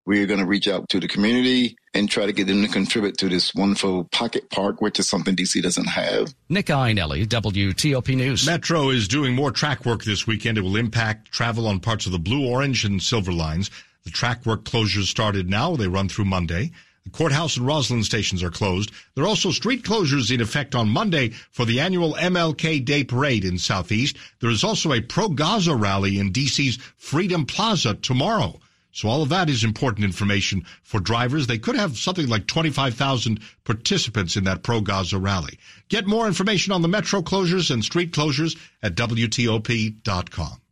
We're 0.05 0.27
going 0.27 0.39
to 0.39 0.45
reach 0.45 0.67
out 0.67 0.87
to 0.89 0.99
the 0.99 1.07
community 1.07 1.75
and 1.95 2.07
try 2.07 2.27
to 2.27 2.31
get 2.31 2.45
them 2.45 2.61
to 2.61 2.67
contribute 2.67 3.17
to 3.17 3.29
this 3.29 3.55
wonderful 3.55 4.03
pocket 4.11 4.51
park, 4.51 4.81
which 4.81 4.99
is 4.99 5.09
something 5.09 5.35
DC 5.35 5.63
doesn't 5.63 5.87
have. 5.87 6.31
Nick 6.47 6.67
Iannelli, 6.67 7.25
WTOP 7.25 8.15
News. 8.15 8.45
Metro 8.45 8.89
is 8.89 9.07
doing 9.07 9.33
more 9.33 9.49
track 9.49 9.83
work 9.83 10.03
this 10.03 10.27
weekend. 10.27 10.59
It 10.59 10.61
will 10.61 10.75
impact 10.75 11.31
travel 11.31 11.65
on 11.67 11.79
parts 11.79 12.05
of 12.05 12.11
the 12.11 12.19
blue, 12.19 12.47
orange, 12.47 12.85
and 12.85 13.01
silver 13.01 13.33
lines. 13.33 13.71
The 14.03 14.11
track 14.11 14.45
work 14.45 14.63
closures 14.63 15.07
started 15.07 15.49
now. 15.49 15.75
They 15.75 15.87
run 15.87 16.07
through 16.07 16.25
Monday. 16.25 16.71
The 17.03 17.09
courthouse 17.09 17.57
and 17.57 17.67
Rosslyn 17.67 18.03
stations 18.03 18.41
are 18.43 18.49
closed. 18.49 18.91
There 19.13 19.25
are 19.25 19.27
also 19.27 19.51
street 19.51 19.83
closures 19.83 20.33
in 20.33 20.39
effect 20.39 20.73
on 20.73 20.89
Monday 20.89 21.29
for 21.51 21.65
the 21.65 21.81
annual 21.81 22.13
MLK 22.13 22.83
Day 22.85 23.03
Parade 23.03 23.43
in 23.43 23.57
Southeast. 23.57 24.15
There 24.39 24.49
is 24.49 24.63
also 24.63 24.93
a 24.93 25.01
pro-Gaza 25.01 25.75
rally 25.75 26.17
in 26.17 26.31
DC's 26.31 26.77
Freedom 26.97 27.45
Plaza 27.45 27.95
tomorrow. 27.95 28.59
So 28.93 29.09
all 29.09 29.23
of 29.23 29.29
that 29.29 29.49
is 29.49 29.63
important 29.63 30.05
information 30.05 30.65
for 30.83 30.99
drivers. 30.99 31.47
They 31.47 31.57
could 31.57 31.75
have 31.75 31.97
something 31.97 32.27
like 32.27 32.47
25,000 32.47 33.39
participants 33.65 34.37
in 34.37 34.43
that 34.45 34.63
pro-Gaza 34.63 35.17
rally. 35.17 35.59
Get 35.89 36.05
more 36.05 36.27
information 36.27 36.71
on 36.71 36.83
the 36.83 36.87
metro 36.87 37.21
closures 37.21 37.69
and 37.71 37.83
street 37.83 38.13
closures 38.13 38.57
at 38.81 38.95
WTOP.com. 38.95 40.62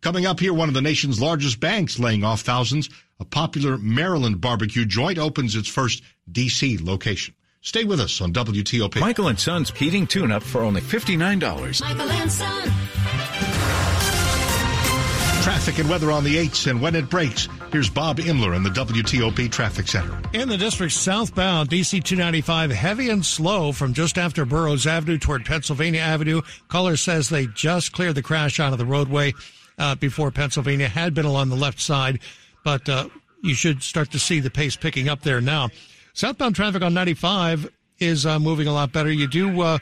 Coming 0.00 0.24
up 0.24 0.40
here, 0.40 0.54
one 0.54 0.68
of 0.68 0.74
the 0.74 0.80
nation's 0.80 1.20
largest 1.20 1.60
banks 1.60 1.98
laying 1.98 2.24
off 2.24 2.40
thousands. 2.40 2.88
A 3.18 3.24
popular 3.26 3.76
Maryland 3.76 4.40
barbecue 4.40 4.86
joint 4.86 5.18
opens 5.18 5.54
its 5.54 5.68
first 5.68 6.02
DC 6.32 6.82
location. 6.82 7.34
Stay 7.60 7.84
with 7.84 8.00
us 8.00 8.22
on 8.22 8.32
WTOP. 8.32 8.98
Michael 8.98 9.28
and 9.28 9.38
Son's 9.38 9.70
heating 9.70 10.06
tune-up 10.06 10.42
for 10.42 10.62
only 10.62 10.80
$59. 10.80 11.82
Michael 11.82 12.10
and 12.10 12.32
Son. 12.32 12.62
Traffic 15.42 15.78
and 15.78 15.90
weather 15.90 16.10
on 16.10 16.24
the 16.24 16.36
8s 16.36 16.70
and 16.70 16.80
when 16.80 16.94
it 16.94 17.10
breaks. 17.10 17.48
Here's 17.70 17.90
Bob 17.90 18.18
Imler 18.18 18.56
in 18.56 18.62
the 18.62 18.70
WTOP 18.70 19.52
Traffic 19.52 19.86
Center. 19.86 20.18
In 20.32 20.48
the 20.48 20.56
district 20.56 20.94
southbound, 20.94 21.68
DC 21.68 22.02
295, 22.02 22.70
heavy 22.70 23.10
and 23.10 23.24
slow 23.24 23.72
from 23.72 23.92
just 23.92 24.16
after 24.16 24.46
Burroughs 24.46 24.86
Avenue 24.86 25.18
toward 25.18 25.44
Pennsylvania 25.44 26.00
Avenue. 26.00 26.40
Caller 26.68 26.96
says 26.96 27.28
they 27.28 27.46
just 27.48 27.92
cleared 27.92 28.14
the 28.14 28.22
crash 28.22 28.58
out 28.58 28.72
of 28.72 28.78
the 28.78 28.86
roadway 28.86 29.34
uh, 29.80 29.94
before 29.96 30.30
Pennsylvania 30.30 30.88
had 30.88 31.14
been 31.14 31.24
along 31.24 31.48
the 31.48 31.56
left 31.56 31.80
side, 31.80 32.20
but 32.62 32.88
uh, 32.88 33.08
you 33.42 33.54
should 33.54 33.82
start 33.82 34.12
to 34.12 34.18
see 34.18 34.38
the 34.38 34.50
pace 34.50 34.76
picking 34.76 35.08
up 35.08 35.22
there 35.22 35.40
now. 35.40 35.70
Southbound 36.12 36.54
traffic 36.54 36.82
on 36.82 36.92
95 36.94 37.68
is 37.98 38.26
uh, 38.26 38.38
moving 38.38 38.68
a 38.68 38.72
lot 38.72 38.92
better. 38.92 39.10
You 39.10 39.26
do 39.26 39.60
uh, 39.62 39.78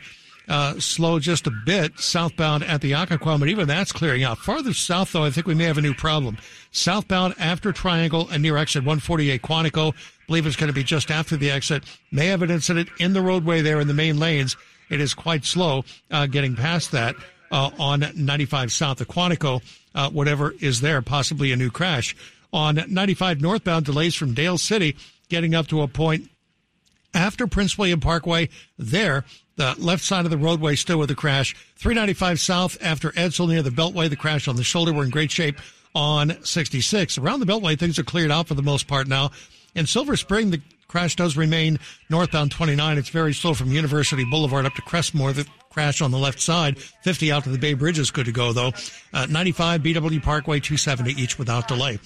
uh, 0.48 0.78
slow 0.78 1.18
just 1.18 1.48
a 1.48 1.52
bit 1.66 1.98
southbound 1.98 2.62
at 2.62 2.80
the 2.80 2.92
Occoquan, 2.92 3.40
but 3.40 3.48
even 3.48 3.66
that's 3.66 3.90
clearing 3.90 4.22
out. 4.22 4.38
Farther 4.38 4.72
south, 4.72 5.12
though, 5.12 5.24
I 5.24 5.30
think 5.30 5.48
we 5.48 5.54
may 5.54 5.64
have 5.64 5.78
a 5.78 5.82
new 5.82 5.94
problem. 5.94 6.38
Southbound 6.70 7.34
after 7.38 7.72
Triangle 7.72 8.28
and 8.30 8.42
near 8.42 8.56
exit 8.56 8.82
148 8.82 9.42
Quantico, 9.42 9.94
believe 10.28 10.46
it's 10.46 10.56
going 10.56 10.68
to 10.68 10.74
be 10.74 10.84
just 10.84 11.10
after 11.10 11.36
the 11.36 11.50
exit. 11.50 11.84
May 12.12 12.26
have 12.26 12.42
an 12.42 12.50
incident 12.50 12.88
in 13.00 13.14
the 13.14 13.22
roadway 13.22 13.62
there 13.62 13.80
in 13.80 13.88
the 13.88 13.94
main 13.94 14.18
lanes. 14.18 14.56
It 14.90 15.00
is 15.00 15.12
quite 15.12 15.44
slow 15.44 15.84
uh, 16.10 16.26
getting 16.26 16.54
past 16.54 16.92
that 16.92 17.16
uh, 17.50 17.70
on 17.78 18.04
95 18.14 18.72
south 18.72 19.00
of 19.00 19.08
Quantico. 19.08 19.62
Uh, 19.94 20.10
whatever 20.10 20.54
is 20.60 20.80
there, 20.80 21.02
possibly 21.02 21.52
a 21.52 21.56
new 21.56 21.70
crash. 21.70 22.14
On 22.52 22.82
95 22.88 23.40
northbound, 23.40 23.84
delays 23.84 24.14
from 24.14 24.34
Dale 24.34 24.58
City 24.58 24.96
getting 25.28 25.54
up 25.54 25.66
to 25.68 25.82
a 25.82 25.88
point 25.88 26.30
after 27.14 27.46
Prince 27.46 27.76
William 27.76 28.00
Parkway. 28.00 28.48
There, 28.78 29.24
the 29.56 29.74
left 29.78 30.04
side 30.04 30.24
of 30.24 30.30
the 30.30 30.38
roadway 30.38 30.76
still 30.76 30.98
with 30.98 31.10
a 31.10 31.14
crash. 31.14 31.54
395 31.76 32.40
south 32.40 32.78
after 32.80 33.10
Edsall 33.10 33.48
near 33.48 33.62
the 33.62 33.70
Beltway, 33.70 34.08
the 34.08 34.16
crash 34.16 34.48
on 34.48 34.56
the 34.56 34.64
shoulder. 34.64 34.92
We're 34.92 35.04
in 35.04 35.10
great 35.10 35.30
shape 35.30 35.58
on 35.94 36.42
66. 36.44 37.18
Around 37.18 37.40
the 37.40 37.46
Beltway, 37.46 37.78
things 37.78 37.98
are 37.98 38.04
cleared 38.04 38.30
out 38.30 38.48
for 38.48 38.54
the 38.54 38.62
most 38.62 38.86
part 38.86 39.08
now. 39.08 39.30
In 39.74 39.86
Silver 39.86 40.16
Spring, 40.16 40.50
the 40.50 40.62
crash 40.86 41.16
does 41.16 41.36
remain 41.36 41.78
northbound 42.08 42.50
29. 42.50 42.98
It's 42.98 43.08
very 43.08 43.34
slow 43.34 43.54
from 43.54 43.72
University 43.72 44.24
Boulevard 44.24 44.64
up 44.64 44.74
to 44.74 44.82
Crestmore. 44.82 45.34
The 45.34 45.46
crash 45.78 46.02
on 46.02 46.10
the 46.10 46.18
left 46.18 46.40
side. 46.40 46.76
50 46.76 47.30
out 47.30 47.44
to 47.44 47.50
the 47.50 47.58
Bay 47.58 47.74
Bridge 47.74 48.00
is 48.00 48.10
good 48.10 48.26
to 48.26 48.32
go, 48.32 48.52
though. 48.52 48.72
Uh, 49.12 49.26
95 49.30 49.80
BW 49.82 50.20
Parkway, 50.20 50.58
270 50.58 51.12
each 51.12 51.38
without 51.38 51.68
delay. 51.68 52.00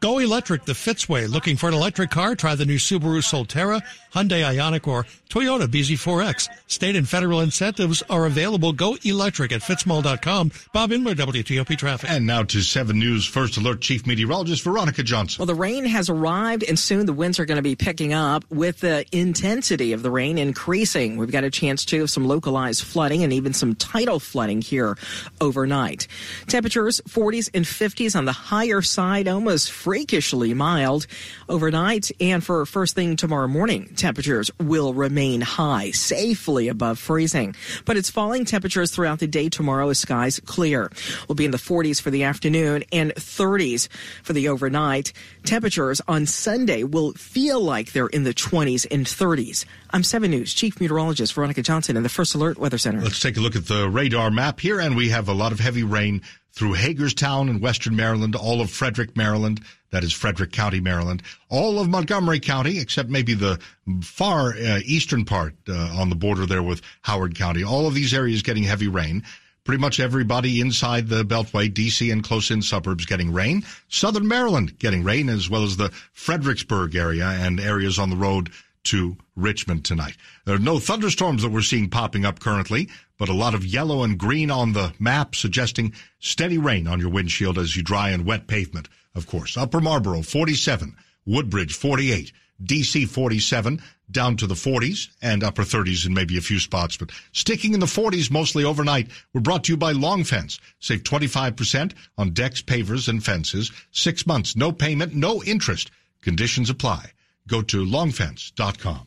Go 0.00 0.18
electric 0.18 0.64
the 0.64 0.72
Fitzway. 0.72 1.28
Looking 1.28 1.58
for 1.58 1.68
an 1.68 1.74
electric 1.74 2.08
car? 2.08 2.34
Try 2.34 2.54
the 2.54 2.64
new 2.64 2.78
Subaru 2.78 3.20
Solterra, 3.20 3.82
Hyundai 4.14 4.42
Ioniq, 4.42 4.88
or 4.88 5.04
Toyota 5.28 5.66
BZ4X. 5.66 6.48
State 6.68 6.96
and 6.96 7.06
federal 7.06 7.40
incentives 7.40 8.02
are 8.08 8.24
available. 8.24 8.72
Go 8.72 8.96
electric 9.04 9.52
at 9.52 9.60
fitzmall.com. 9.60 10.52
Bob 10.72 10.90
Imler, 10.90 11.14
WTOP 11.14 11.76
Traffic. 11.76 12.08
And 12.10 12.26
now 12.26 12.42
to 12.44 12.62
7 12.62 12.98
News 12.98 13.26
First 13.26 13.58
Alert 13.58 13.82
Chief 13.82 14.06
Meteorologist 14.06 14.62
Veronica 14.62 15.02
Johnson. 15.02 15.40
Well, 15.40 15.46
the 15.46 15.54
rain 15.54 15.84
has 15.84 16.08
arrived, 16.08 16.64
and 16.64 16.78
soon 16.78 17.04
the 17.04 17.12
winds 17.12 17.38
are 17.38 17.44
going 17.44 17.56
to 17.56 17.62
be 17.62 17.76
picking 17.76 18.14
up 18.14 18.50
with 18.50 18.80
the 18.80 19.04
intensity 19.12 19.92
of 19.92 20.02
the 20.02 20.10
rain 20.10 20.38
increasing. 20.38 21.18
We've 21.18 21.30
got 21.30 21.44
a 21.44 21.50
chance, 21.50 21.84
too, 21.84 22.04
of 22.04 22.10
some 22.10 22.26
localized 22.26 22.84
flooding 22.84 23.22
and 23.22 23.34
even 23.34 23.52
some 23.52 23.74
tidal 23.74 24.18
flooding 24.18 24.62
here 24.62 24.96
overnight. 25.42 26.08
Temperatures 26.46 27.02
40s 27.06 27.50
and 27.52 27.66
50s 27.66 28.16
on 28.16 28.24
the 28.24 28.32
higher 28.32 28.80
side, 28.80 29.28
almost 29.28 29.70
freakishly 29.90 30.54
mild 30.54 31.04
overnight. 31.48 32.12
And 32.20 32.44
for 32.44 32.64
first 32.64 32.94
thing 32.94 33.16
tomorrow 33.16 33.48
morning, 33.48 33.92
temperatures 33.96 34.48
will 34.60 34.94
remain 34.94 35.40
high, 35.40 35.90
safely 35.90 36.68
above 36.68 36.96
freezing. 36.96 37.56
But 37.86 37.96
it's 37.96 38.08
falling 38.08 38.44
temperatures 38.44 38.92
throughout 38.92 39.18
the 39.18 39.26
day 39.26 39.48
tomorrow 39.48 39.88
as 39.88 39.98
skies 39.98 40.38
clear. 40.46 40.92
We'll 41.26 41.34
be 41.34 41.44
in 41.44 41.50
the 41.50 41.58
40s 41.58 42.00
for 42.00 42.12
the 42.12 42.22
afternoon 42.22 42.84
and 42.92 43.12
30s 43.16 43.88
for 44.22 44.32
the 44.32 44.46
overnight. 44.46 45.12
Temperatures 45.42 46.00
on 46.06 46.24
Sunday 46.24 46.84
will 46.84 47.10
feel 47.14 47.60
like 47.60 47.90
they're 47.90 48.06
in 48.06 48.22
the 48.22 48.32
20s 48.32 48.86
and 48.92 49.04
30s. 49.04 49.64
I'm 49.90 50.04
7 50.04 50.30
News 50.30 50.54
Chief 50.54 50.80
Meteorologist 50.80 51.34
Veronica 51.34 51.62
Johnson 51.62 51.96
in 51.96 52.04
the 52.04 52.08
First 52.08 52.36
Alert 52.36 52.58
Weather 52.58 52.78
Center. 52.78 53.00
Let's 53.00 53.18
take 53.18 53.36
a 53.36 53.40
look 53.40 53.56
at 53.56 53.66
the 53.66 53.90
radar 53.90 54.30
map 54.30 54.60
here, 54.60 54.78
and 54.78 54.94
we 54.94 55.08
have 55.08 55.28
a 55.28 55.34
lot 55.34 55.50
of 55.50 55.58
heavy 55.58 55.82
rain 55.82 56.22
through 56.52 56.74
Hagerstown 56.74 57.48
in 57.48 57.60
western 57.60 57.96
Maryland, 57.96 58.34
all 58.34 58.60
of 58.60 58.70
Frederick, 58.70 59.16
Maryland, 59.16 59.60
that 59.90 60.04
is 60.04 60.12
Frederick 60.12 60.52
County, 60.52 60.80
Maryland, 60.80 61.22
all 61.48 61.78
of 61.78 61.88
Montgomery 61.88 62.40
County, 62.40 62.78
except 62.78 63.08
maybe 63.08 63.34
the 63.34 63.58
far 64.02 64.54
uh, 64.54 64.80
eastern 64.84 65.24
part 65.24 65.54
uh, 65.68 65.94
on 65.98 66.08
the 66.08 66.16
border 66.16 66.46
there 66.46 66.62
with 66.62 66.82
Howard 67.02 67.34
County. 67.36 67.64
All 67.64 67.86
of 67.86 67.94
these 67.94 68.14
areas 68.14 68.42
getting 68.42 68.62
heavy 68.62 68.88
rain. 68.88 69.24
Pretty 69.64 69.80
much 69.80 70.00
everybody 70.00 70.60
inside 70.60 71.08
the 71.08 71.22
Beltway, 71.22 71.70
DC 71.70 72.10
and 72.10 72.24
close 72.24 72.50
in 72.50 72.62
suburbs 72.62 73.04
getting 73.04 73.30
rain. 73.30 73.62
Southern 73.88 74.26
Maryland 74.26 74.78
getting 74.78 75.04
rain, 75.04 75.28
as 75.28 75.50
well 75.50 75.64
as 75.64 75.76
the 75.76 75.90
Fredericksburg 76.12 76.96
area 76.96 77.26
and 77.26 77.60
areas 77.60 77.98
on 77.98 78.08
the 78.08 78.16
road 78.16 78.50
to 78.84 79.16
Richmond 79.36 79.84
tonight. 79.84 80.16
There 80.46 80.54
are 80.54 80.58
no 80.58 80.78
thunderstorms 80.78 81.42
that 81.42 81.50
we're 81.50 81.60
seeing 81.60 81.90
popping 81.90 82.24
up 82.24 82.40
currently, 82.40 82.88
but 83.18 83.28
a 83.28 83.34
lot 83.34 83.54
of 83.54 83.66
yellow 83.66 84.02
and 84.02 84.16
green 84.16 84.50
on 84.50 84.72
the 84.72 84.94
map 84.98 85.34
suggesting 85.34 85.92
steady 86.18 86.56
rain 86.56 86.86
on 86.86 86.98
your 86.98 87.10
windshield 87.10 87.58
as 87.58 87.76
you 87.76 87.82
dry 87.82 88.10
and 88.10 88.24
wet 88.24 88.46
pavement, 88.46 88.88
of 89.14 89.26
course. 89.26 89.56
Upper 89.56 89.80
Marlboro, 89.80 90.22
47. 90.22 90.96
Woodbridge, 91.26 91.74
48. 91.74 92.32
DC 92.62 93.08
47 93.08 93.80
down 94.10 94.36
to 94.36 94.46
the 94.46 94.54
40s 94.54 95.08
and 95.22 95.44
upper 95.44 95.62
30s 95.62 96.06
in 96.06 96.12
maybe 96.12 96.36
a 96.36 96.42
few 96.42 96.58
spots, 96.58 96.96
but 96.96 97.10
sticking 97.32 97.74
in 97.74 97.80
the 97.80 97.86
40s 97.86 98.30
mostly 98.30 98.64
overnight. 98.64 99.08
We're 99.32 99.40
brought 99.40 99.64
to 99.64 99.72
you 99.72 99.76
by 99.76 99.92
Long 99.92 100.24
Fence. 100.24 100.58
Save 100.80 101.04
25% 101.04 101.94
on 102.18 102.30
decks, 102.30 102.60
pavers, 102.60 103.08
and 103.08 103.24
fences. 103.24 103.70
Six 103.92 104.26
months, 104.26 104.56
no 104.56 104.72
payment, 104.72 105.14
no 105.14 105.42
interest. 105.44 105.90
Conditions 106.22 106.70
apply. 106.70 107.12
Go 107.46 107.62
to 107.62 107.84
longfence.com. 107.84 109.06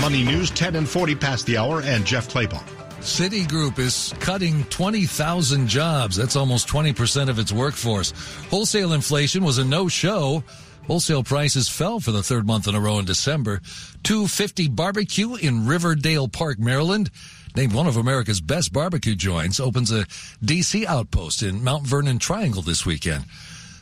Money 0.00 0.24
News, 0.24 0.50
10 0.50 0.76
and 0.76 0.88
40 0.88 1.14
past 1.14 1.46
the 1.46 1.58
hour, 1.58 1.82
and 1.82 2.04
Jeff 2.04 2.28
Clabaugh. 2.28 2.79
Citigroup 3.00 3.78
is 3.78 4.14
cutting 4.20 4.64
20,000 4.64 5.66
jobs. 5.68 6.16
That's 6.16 6.36
almost 6.36 6.68
20% 6.68 7.30
of 7.30 7.38
its 7.38 7.50
workforce. 7.50 8.12
Wholesale 8.50 8.92
inflation 8.92 9.42
was 9.42 9.56
a 9.56 9.64
no-show. 9.64 10.44
Wholesale 10.86 11.24
prices 11.24 11.68
fell 11.68 12.00
for 12.00 12.12
the 12.12 12.22
third 12.22 12.46
month 12.46 12.68
in 12.68 12.74
a 12.74 12.80
row 12.80 12.98
in 12.98 13.06
December. 13.06 13.62
250 14.02 14.68
Barbecue 14.68 15.34
in 15.36 15.66
Riverdale 15.66 16.28
Park, 16.28 16.58
Maryland, 16.58 17.10
named 17.56 17.72
one 17.72 17.86
of 17.86 17.96
America's 17.96 18.42
best 18.42 18.70
barbecue 18.70 19.14
joints, 19.14 19.60
opens 19.60 19.90
a 19.90 20.04
DC 20.44 20.84
outpost 20.84 21.42
in 21.42 21.64
Mount 21.64 21.86
Vernon 21.86 22.18
Triangle 22.18 22.62
this 22.62 22.84
weekend. 22.84 23.24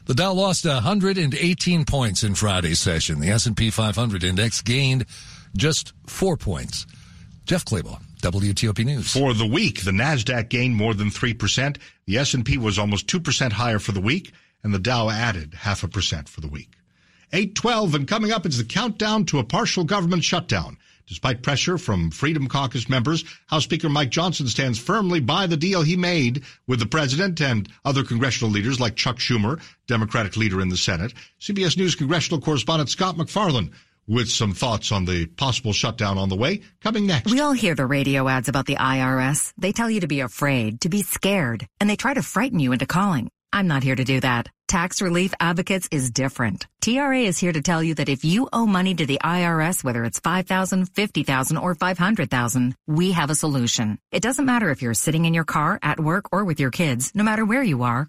The 0.06 0.14
Dow 0.14 0.32
lost 0.32 0.64
118 0.64 1.84
points 1.84 2.22
in 2.22 2.36
Friday's 2.36 2.78
session. 2.78 3.18
The 3.18 3.30
S&P 3.30 3.70
500 3.70 4.22
index 4.22 4.62
gained 4.62 5.06
just 5.56 5.92
four 6.06 6.36
points. 6.36 6.86
Jeff 7.46 7.64
Clabaugh, 7.64 8.00
WTOP 8.18 8.84
News. 8.84 9.12
For 9.12 9.34
the 9.34 9.46
week, 9.46 9.84
the 9.84 9.90
Nasdaq 9.90 10.48
gained 10.48 10.76
more 10.76 10.94
than 10.94 11.10
three 11.10 11.34
percent. 11.34 11.78
The 12.06 12.18
S&P 12.18 12.58
was 12.58 12.78
almost 12.78 13.08
two 13.08 13.20
percent 13.20 13.52
higher 13.54 13.78
for 13.78 13.92
the 13.92 14.00
week, 14.00 14.32
and 14.62 14.74
the 14.74 14.78
Dow 14.78 15.08
added 15.08 15.54
half 15.54 15.82
a 15.82 15.88
percent 15.88 16.28
for 16.28 16.40
the 16.40 16.48
week. 16.48 16.70
812, 17.32 17.94
and 17.94 18.08
coming 18.08 18.32
up 18.32 18.46
is 18.46 18.58
the 18.58 18.64
countdown 18.64 19.24
to 19.26 19.38
a 19.38 19.44
partial 19.44 19.84
government 19.84 20.24
shutdown. 20.24 20.78
Despite 21.06 21.42
pressure 21.42 21.78
from 21.78 22.10
Freedom 22.10 22.48
Caucus 22.48 22.88
members, 22.88 23.24
House 23.46 23.64
Speaker 23.64 23.88
Mike 23.88 24.10
Johnson 24.10 24.46
stands 24.46 24.78
firmly 24.78 25.20
by 25.20 25.46
the 25.46 25.56
deal 25.56 25.80
he 25.80 25.96
made 25.96 26.42
with 26.66 26.80
the 26.80 26.86
president 26.86 27.40
and 27.40 27.66
other 27.82 28.04
congressional 28.04 28.50
leaders 28.50 28.78
like 28.78 28.94
Chuck 28.94 29.16
Schumer, 29.16 29.58
Democratic 29.86 30.36
leader 30.36 30.60
in 30.60 30.68
the 30.68 30.76
Senate. 30.76 31.14
CBS 31.40 31.78
News 31.78 31.94
congressional 31.94 32.42
correspondent 32.42 32.90
Scott 32.90 33.16
MacFarlane 33.16 33.72
with 34.08 34.28
some 34.28 34.54
thoughts 34.54 34.90
on 34.90 35.04
the 35.04 35.26
possible 35.26 35.72
shutdown 35.72 36.18
on 36.18 36.28
the 36.28 36.36
way 36.36 36.62
coming 36.82 37.06
next. 37.06 37.30
We 37.30 37.40
all 37.40 37.52
hear 37.52 37.74
the 37.74 37.86
radio 37.86 38.26
ads 38.26 38.48
about 38.48 38.66
the 38.66 38.76
IRS. 38.76 39.52
They 39.58 39.72
tell 39.72 39.90
you 39.90 40.00
to 40.00 40.08
be 40.08 40.20
afraid, 40.20 40.80
to 40.80 40.88
be 40.88 41.02
scared, 41.02 41.66
and 41.80 41.88
they 41.88 41.96
try 41.96 42.14
to 42.14 42.22
frighten 42.22 42.58
you 42.58 42.72
into 42.72 42.86
calling. 42.86 43.30
I'm 43.52 43.66
not 43.66 43.82
here 43.82 43.96
to 43.96 44.04
do 44.04 44.20
that. 44.20 44.48
Tax 44.68 45.00
Relief 45.00 45.32
Advocates 45.40 45.88
is 45.90 46.10
different. 46.10 46.66
TRA 46.82 47.20
is 47.20 47.38
here 47.38 47.52
to 47.52 47.62
tell 47.62 47.82
you 47.82 47.94
that 47.94 48.10
if 48.10 48.22
you 48.22 48.50
owe 48.52 48.66
money 48.66 48.94
to 48.94 49.06
the 49.06 49.18
IRS, 49.24 49.82
whether 49.82 50.04
it's 50.04 50.20
5000 50.20 50.90
50000 50.94 51.56
or 51.56 51.74
500000 51.74 52.74
we 52.86 53.12
have 53.12 53.30
a 53.30 53.34
solution. 53.34 53.98
It 54.12 54.22
doesn't 54.22 54.44
matter 54.44 54.70
if 54.70 54.82
you're 54.82 54.92
sitting 54.92 55.24
in 55.24 55.32
your 55.32 55.44
car, 55.44 55.78
at 55.82 55.98
work, 55.98 56.26
or 56.32 56.44
with 56.44 56.60
your 56.60 56.70
kids, 56.70 57.12
no 57.14 57.24
matter 57.24 57.46
where 57.46 57.62
you 57.62 57.82
are, 57.82 58.08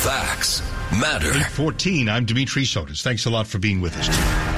Facts 0.02 0.64
matter. 0.92 1.30
814, 1.30 2.10
I'm 2.10 2.26
Dimitri 2.26 2.64
Sotis. 2.64 3.04
Thanks 3.04 3.28
a 3.28 3.30
lot 3.30 3.46
for 3.46 3.60
being 3.60 3.80
with 3.80 3.96
us 3.96 4.53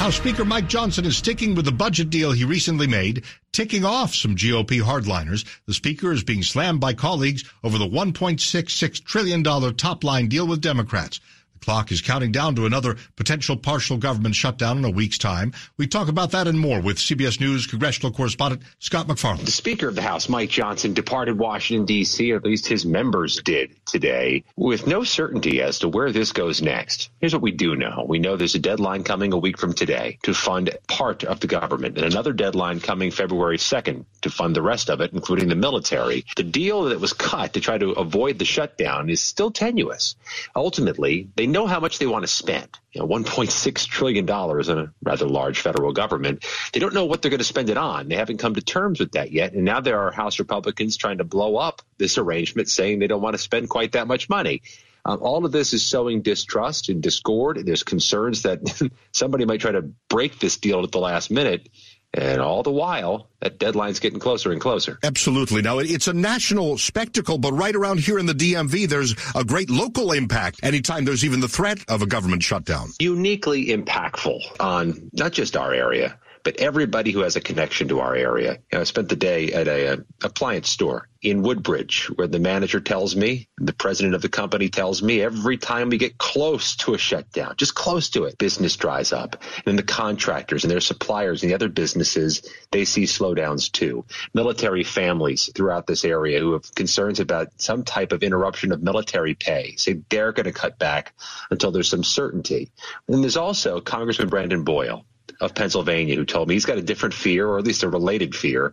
House 0.00 0.16
Speaker 0.16 0.46
Mike 0.46 0.66
Johnson 0.66 1.04
is 1.04 1.18
sticking 1.18 1.54
with 1.54 1.66
the 1.66 1.72
budget 1.72 2.08
deal 2.08 2.32
he 2.32 2.42
recently 2.42 2.86
made, 2.86 3.22
ticking 3.52 3.84
off 3.84 4.14
some 4.14 4.34
GOP 4.34 4.80
hardliners. 4.80 5.44
The 5.66 5.74
Speaker 5.74 6.10
is 6.10 6.24
being 6.24 6.42
slammed 6.42 6.80
by 6.80 6.94
colleagues 6.94 7.44
over 7.62 7.76
the 7.76 7.86
$1.66 7.86 9.04
trillion 9.04 9.44
top 9.74 10.02
line 10.02 10.28
deal 10.28 10.46
with 10.46 10.62
Democrats. 10.62 11.20
Clock 11.60 11.92
is 11.92 12.00
counting 12.00 12.32
down 12.32 12.54
to 12.56 12.66
another 12.66 12.96
potential 13.16 13.56
partial 13.56 13.96
government 13.98 14.34
shutdown 14.34 14.78
in 14.78 14.84
a 14.84 14.90
week's 14.90 15.18
time. 15.18 15.52
We 15.76 15.86
talk 15.86 16.08
about 16.08 16.30
that 16.30 16.48
and 16.48 16.58
more 16.58 16.80
with 16.80 16.96
CBS 16.96 17.40
News 17.40 17.66
congressional 17.66 18.12
correspondent 18.12 18.62
Scott 18.78 19.08
MacFarlane. 19.08 19.44
The 19.44 19.50
Speaker 19.50 19.88
of 19.88 19.94
the 19.94 20.02
House, 20.02 20.28
Mike 20.28 20.50
Johnson, 20.50 20.94
departed 20.94 21.38
Washington, 21.38 21.84
D.C., 21.86 22.32
at 22.32 22.44
least 22.44 22.66
his 22.66 22.86
members 22.86 23.40
did 23.42 23.74
today, 23.86 24.44
with 24.56 24.86
no 24.86 25.04
certainty 25.04 25.60
as 25.60 25.80
to 25.80 25.88
where 25.88 26.12
this 26.12 26.32
goes 26.32 26.62
next. 26.62 27.10
Here's 27.20 27.34
what 27.34 27.42
we 27.42 27.52
do 27.52 27.76
know. 27.76 28.06
We 28.08 28.18
know 28.18 28.36
there's 28.36 28.54
a 28.54 28.58
deadline 28.58 29.04
coming 29.04 29.32
a 29.32 29.38
week 29.38 29.58
from 29.58 29.74
today 29.74 30.18
to 30.22 30.34
fund 30.34 30.70
part 30.88 31.24
of 31.24 31.40
the 31.40 31.46
government, 31.46 31.98
and 31.98 32.06
another 32.06 32.32
deadline 32.32 32.80
coming 32.80 33.10
February 33.10 33.58
2nd 33.58 34.04
to 34.22 34.30
fund 34.30 34.56
the 34.56 34.62
rest 34.62 34.88
of 34.88 35.00
it, 35.00 35.12
including 35.12 35.48
the 35.48 35.54
military. 35.54 36.24
The 36.36 36.42
deal 36.42 36.84
that 36.84 37.00
was 37.00 37.12
cut 37.12 37.52
to 37.54 37.60
try 37.60 37.76
to 37.76 37.92
avoid 37.92 38.38
the 38.38 38.44
shutdown 38.44 39.10
is 39.10 39.22
still 39.22 39.50
tenuous. 39.50 40.16
Ultimately, 40.56 41.28
they 41.36 41.46
know 41.50 41.66
how 41.66 41.80
much 41.80 41.98
they 41.98 42.06
want 42.06 42.22
to 42.22 42.28
spend. 42.28 42.68
You 42.92 43.00
know, 43.00 43.08
1.6 43.08 43.86
trillion 43.86 44.26
dollars 44.26 44.68
in 44.68 44.78
a 44.78 44.92
rather 45.02 45.26
large 45.26 45.60
federal 45.60 45.92
government. 45.92 46.44
They 46.72 46.80
don't 46.80 46.94
know 46.94 47.04
what 47.04 47.22
they're 47.22 47.30
going 47.30 47.38
to 47.38 47.44
spend 47.44 47.70
it 47.70 47.76
on. 47.76 48.08
They 48.08 48.16
haven't 48.16 48.38
come 48.38 48.54
to 48.54 48.60
terms 48.60 49.00
with 49.00 49.12
that 49.12 49.32
yet. 49.32 49.52
And 49.52 49.64
now 49.64 49.80
there 49.80 50.00
are 50.00 50.10
House 50.10 50.38
Republicans 50.38 50.96
trying 50.96 51.18
to 51.18 51.24
blow 51.24 51.56
up 51.56 51.82
this 51.98 52.18
arrangement, 52.18 52.68
saying 52.68 52.98
they 52.98 53.06
don't 53.06 53.22
want 53.22 53.34
to 53.34 53.42
spend 53.42 53.68
quite 53.68 53.92
that 53.92 54.06
much 54.06 54.28
money. 54.28 54.62
Um, 55.04 55.18
all 55.22 55.44
of 55.44 55.52
this 55.52 55.72
is 55.72 55.84
sowing 55.84 56.22
distrust 56.22 56.88
and 56.88 57.02
discord. 57.02 57.64
There's 57.64 57.82
concerns 57.82 58.42
that 58.42 58.90
somebody 59.12 59.44
might 59.44 59.60
try 59.60 59.72
to 59.72 59.90
break 60.08 60.38
this 60.38 60.56
deal 60.56 60.82
at 60.82 60.92
the 60.92 60.98
last 60.98 61.30
minute. 61.30 61.68
And 62.12 62.40
all 62.40 62.64
the 62.64 62.72
while, 62.72 63.28
that 63.40 63.58
deadline's 63.58 64.00
getting 64.00 64.18
closer 64.18 64.50
and 64.50 64.60
closer. 64.60 64.98
Absolutely. 65.04 65.62
Now, 65.62 65.78
it's 65.78 66.08
a 66.08 66.12
national 66.12 66.76
spectacle, 66.78 67.38
but 67.38 67.52
right 67.52 67.74
around 67.74 68.00
here 68.00 68.18
in 68.18 68.26
the 68.26 68.32
DMV, 68.32 68.88
there's 68.88 69.14
a 69.34 69.44
great 69.44 69.70
local 69.70 70.10
impact 70.12 70.60
anytime 70.62 71.04
there's 71.04 71.24
even 71.24 71.40
the 71.40 71.48
threat 71.48 71.78
of 71.88 72.02
a 72.02 72.06
government 72.06 72.42
shutdown. 72.42 72.88
Uniquely 72.98 73.66
impactful 73.66 74.40
on 74.58 75.10
not 75.12 75.32
just 75.32 75.56
our 75.56 75.72
area, 75.72 76.18
but 76.50 76.60
everybody 76.60 77.12
who 77.12 77.20
has 77.20 77.36
a 77.36 77.40
connection 77.40 77.86
to 77.86 78.00
our 78.00 78.12
area. 78.12 78.54
You 78.54 78.58
know, 78.72 78.80
I 78.80 78.84
spent 78.84 79.08
the 79.08 79.14
day 79.14 79.52
at 79.52 79.68
a, 79.68 79.92
a, 79.92 79.98
appliance 80.24 80.68
store 80.68 81.06
in 81.22 81.42
Woodbridge 81.42 82.06
where 82.16 82.26
the 82.26 82.40
manager 82.40 82.80
tells 82.80 83.14
me, 83.14 83.48
the 83.58 83.72
president 83.72 84.16
of 84.16 84.22
the 84.22 84.28
company 84.28 84.68
tells 84.68 85.00
me 85.00 85.22
every 85.22 85.58
time 85.58 85.90
we 85.90 85.96
get 85.96 86.18
close 86.18 86.74
to 86.76 86.94
a 86.94 86.98
shutdown, 86.98 87.54
just 87.56 87.76
close 87.76 88.10
to 88.10 88.24
it, 88.24 88.36
business 88.36 88.74
dries 88.76 89.12
up. 89.12 89.36
And 89.58 89.64
then 89.66 89.76
the 89.76 89.84
contractors 89.84 90.64
and 90.64 90.72
their 90.72 90.80
suppliers 90.80 91.44
and 91.44 91.50
the 91.50 91.54
other 91.54 91.68
businesses, 91.68 92.42
they 92.72 92.84
see 92.84 93.04
slowdowns 93.04 93.70
too. 93.70 94.04
Military 94.34 94.82
families 94.82 95.50
throughout 95.54 95.86
this 95.86 96.04
area 96.04 96.40
who 96.40 96.54
have 96.54 96.74
concerns 96.74 97.20
about 97.20 97.48
some 97.58 97.84
type 97.84 98.10
of 98.10 98.24
interruption 98.24 98.72
of 98.72 98.82
military 98.82 99.34
pay 99.34 99.76
say 99.76 100.00
they're 100.08 100.32
going 100.32 100.46
to 100.46 100.52
cut 100.52 100.80
back 100.80 101.14
until 101.52 101.70
there's 101.70 101.90
some 101.90 102.02
certainty. 102.02 102.72
And 103.06 103.22
there's 103.22 103.36
also 103.36 103.80
Congressman 103.80 104.30
Brendan 104.30 104.64
Boyle 104.64 105.04
of 105.40 105.54
Pennsylvania 105.54 106.16
who 106.16 106.24
told 106.24 106.48
me 106.48 106.54
he's 106.54 106.66
got 106.66 106.78
a 106.78 106.82
different 106.82 107.14
fear, 107.14 107.48
or 107.48 107.58
at 107.58 107.64
least 107.64 107.82
a 107.82 107.88
related 107.88 108.34
fear, 108.34 108.72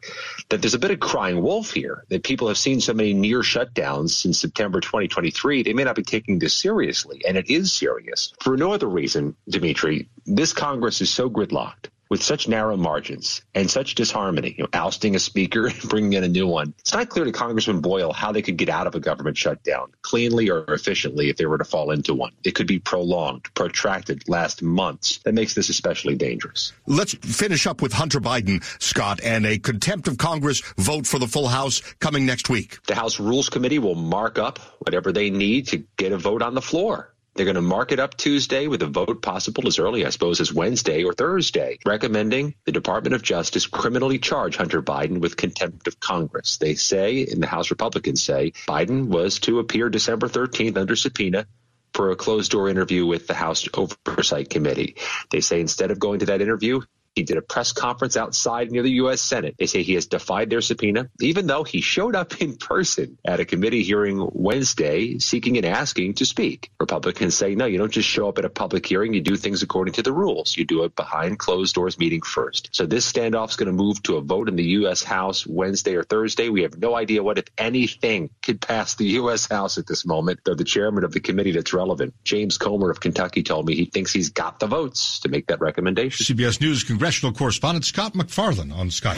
that 0.50 0.62
there's 0.62 0.74
a 0.74 0.80
bit 0.80 0.92
of 0.92 1.00
crying 1.00 1.42
wolf 1.42 1.72
here, 1.72 2.04
that 2.10 2.24
people 2.24 2.48
have 2.48 2.58
seen 2.58 2.82
so 2.82 2.94
many 2.94 3.14
near 3.14 3.40
shutdowns 3.40 4.12
since 4.12 4.40
September 4.40 4.82
2023, 4.82 5.64
they 5.64 5.74
may 5.74 5.84
not 5.84 5.96
be 5.96 6.04
taking 6.04 6.40
this 6.40 6.54
seriously. 6.54 7.22
And 7.28 7.38
it 7.38 7.50
is 7.50 7.72
serious. 7.74 8.34
For 8.42 8.58
no 8.58 8.74
other 8.74 8.88
reason, 8.88 9.36
Dimitri, 9.50 10.10
this 10.26 10.54
Congress 10.54 11.02
is 11.02 11.10
so 11.10 11.30
gridlocked 11.30 11.90
with 12.10 12.24
such 12.24 12.48
narrow 12.48 12.78
margins 12.78 13.42
and 13.56 13.70
such 13.70 13.96
disharmony, 13.96 14.56
you 14.58 14.64
know, 14.64 14.70
ousting 14.74 15.16
a 15.16 15.20
speaker 15.20 15.68
and 15.68 15.82
bringing 15.90 16.14
in 16.14 16.24
a 16.24 16.28
new 16.28 16.48
one. 16.48 16.74
It's 16.80 16.94
not 16.94 17.10
clear 17.10 17.26
to 17.26 17.32
Congressman 17.32 17.82
Boyle 17.82 18.14
how 18.14 18.32
they 18.32 18.42
could 18.42 18.58
get 18.58 18.70
out 18.70 18.88
of 18.88 18.96
a 18.96 19.00
government 19.00 19.38
shutdown 19.38 19.92
cleanly 20.02 20.50
or 20.50 20.64
efficiently 20.74 21.30
if 21.30 21.38
they 21.38 21.46
were 21.46 21.58
to 21.58 21.66
fall 21.66 21.92
into 21.92 22.14
one. 22.14 22.32
It 22.44 22.56
could 22.56 22.68
be 22.68 22.80
prolonged, 22.80 23.54
protracted, 23.54 24.28
last 24.28 24.62
months. 24.62 25.20
That 25.20 25.34
makes 25.34 25.54
this 25.54 25.70
especially 25.70 26.16
dangerous. 26.16 26.74
Let's 26.86 27.14
finish 27.14 27.68
up 27.68 27.82
with 27.82 27.94
Hunter 27.94 28.20
Biden, 28.20 28.64
Scott, 28.82 29.20
and 29.24 29.46
a 29.46 29.58
contempt 29.58 30.08
of 30.08 30.18
Congress 30.18 30.62
vote 30.78 31.06
for 31.06 31.20
the 31.20 31.28
full 31.28 31.48
House 31.48 31.82
coming 32.00 32.26
next 32.26 32.50
week. 32.50 32.80
The 32.88 32.96
House 32.96 33.20
Rules 33.20 33.50
Committee 33.50 33.80
will 33.80 33.96
mark 33.96 34.38
up 34.40 34.60
whatever 34.80 35.12
they 35.12 35.30
need 35.30 35.68
to 35.68 35.84
get 35.98 36.12
a 36.12 36.18
vote 36.18 36.42
on 36.42 36.54
the 36.56 36.62
floor. 36.62 37.14
They're 37.38 37.46
going 37.46 37.56
to 37.56 37.62
mark 37.62 37.92
it 37.92 38.00
up 38.00 38.18
Tuesday 38.18 38.66
with 38.66 38.82
a 38.82 38.88
vote 38.88 39.22
possible 39.22 39.68
as 39.68 39.78
early, 39.78 40.08
I 40.08 40.10
suppose, 40.10 40.42
as 40.42 40.52
Wednesday 40.52 41.04
or 41.04 41.14
Thursday, 41.14 41.78
recommending 41.86 42.56
the 42.66 42.72
Department 42.72 43.14
of 43.14 43.22
Justice 43.22 43.68
criminally 43.68 44.18
charge 44.18 44.58
Hunter 44.58 44.82
Biden 44.82 45.20
with 45.20 45.38
contempt 45.38 45.86
of 45.88 46.00
Congress. 46.00 46.58
They 46.58 46.74
say, 46.74 47.28
and 47.28 47.42
the 47.42 47.46
House 47.46 47.70
Republicans 47.70 48.24
say, 48.24 48.54
Biden 48.68 49.10
was 49.10 49.38
to 49.42 49.60
appear 49.60 49.88
December 49.90 50.28
13th 50.28 50.78
under 50.78 50.96
subpoena 50.96 51.46
for 51.94 52.10
a 52.10 52.16
closed 52.16 52.52
door 52.52 52.70
interview 52.70 53.06
with 53.06 53.28
the 53.28 53.36
House 53.36 53.70
Oversight 53.72 54.50
Committee. 54.50 54.96
They 55.30 55.42
say 55.42 55.62
instead 55.62 55.92
of 55.92 56.00
going 56.00 56.20
to 56.20 56.26
that 56.28 56.42
interview, 56.42 56.82
he 57.18 57.24
did 57.24 57.38
a 57.38 57.42
press 57.42 57.72
conference 57.72 58.16
outside 58.16 58.72
near 58.72 58.84
the 58.84 58.92
U.S. 58.92 59.22
Senate. 59.22 59.56
They 59.58 59.66
say 59.66 59.84
he 59.84 59.96
has 59.96 60.06
defied 60.06 60.50
their 60.50 60.62
subpoena, 60.62 61.10
even 61.20 61.48
though 61.48 61.64
he 61.64 61.82
showed 61.82 62.16
up 62.16 62.42
in 62.42 62.56
person 62.56 63.18
at 63.26 63.40
a 63.40 63.46
committee 63.46 63.84
hearing 63.84 64.30
Wednesday 64.34 65.18
seeking 65.18 65.58
and 65.58 65.66
asking 65.66 66.14
to 66.16 66.26
speak. 66.26 66.72
Republicans 66.80 67.36
say, 67.36 67.56
no, 67.56 67.66
you 67.66 67.78
don't 67.78 67.92
just 67.92 68.08
show 68.08 68.30
up 68.30 68.38
at 68.38 68.46
a 68.46 68.50
public 68.50 68.86
hearing. 68.86 69.14
You 69.14 69.22
do 69.22 69.36
things 69.36 69.64
according 69.64 69.96
to 69.96 70.04
the 70.04 70.14
rules. 70.14 70.56
You 70.56 70.66
do 70.66 70.84
it 70.84 70.96
behind 70.96 71.40
closed 71.40 71.76
doors 71.76 71.98
meeting 71.98 72.22
first. 72.22 72.70
So 72.72 72.86
this 72.86 73.12
standoff 73.12 73.50
is 73.50 73.56
going 73.56 73.68
to 73.68 73.74
move 73.74 74.02
to 74.04 74.18
a 74.18 74.22
vote 74.22 74.48
in 74.48 74.56
the 74.56 74.64
U.S. 74.64 75.04
House 75.04 75.46
Wednesday 75.48 75.96
or 75.96 76.04
Thursday. 76.04 76.50
We 76.50 76.62
have 76.62 76.78
no 76.78 76.96
idea 76.96 77.24
what, 77.24 77.40
if 77.40 77.46
anything, 77.58 78.30
could 78.44 78.62
pass 78.62 78.96
the 78.96 79.06
U.S. 79.06 79.48
House 79.50 79.78
at 79.78 79.88
this 79.88 80.06
moment, 80.06 80.42
though 80.44 80.56
the 80.56 80.64
chairman 80.64 81.04
of 81.04 81.14
the 81.14 81.20
committee 81.20 81.52
that's 81.52 81.74
relevant, 81.74 82.14
James 82.24 82.58
Comer 82.58 82.92
of 82.92 83.00
Kentucky, 83.00 83.42
told 83.42 83.66
me 83.66 83.76
he 83.76 83.86
thinks 83.86 84.14
he's 84.14 84.30
got 84.30 84.60
the 84.60 84.68
votes 84.68 85.20
to 85.22 85.30
make 85.30 85.48
that 85.48 85.60
recommendation. 85.62 86.24
CBS 86.24 86.62
News 86.62 86.84
congressional 87.08 87.32
correspondent 87.32 87.86
Scott 87.86 88.16
MacFarlane 88.16 88.70
on 88.74 88.90
Skype. 88.90 89.16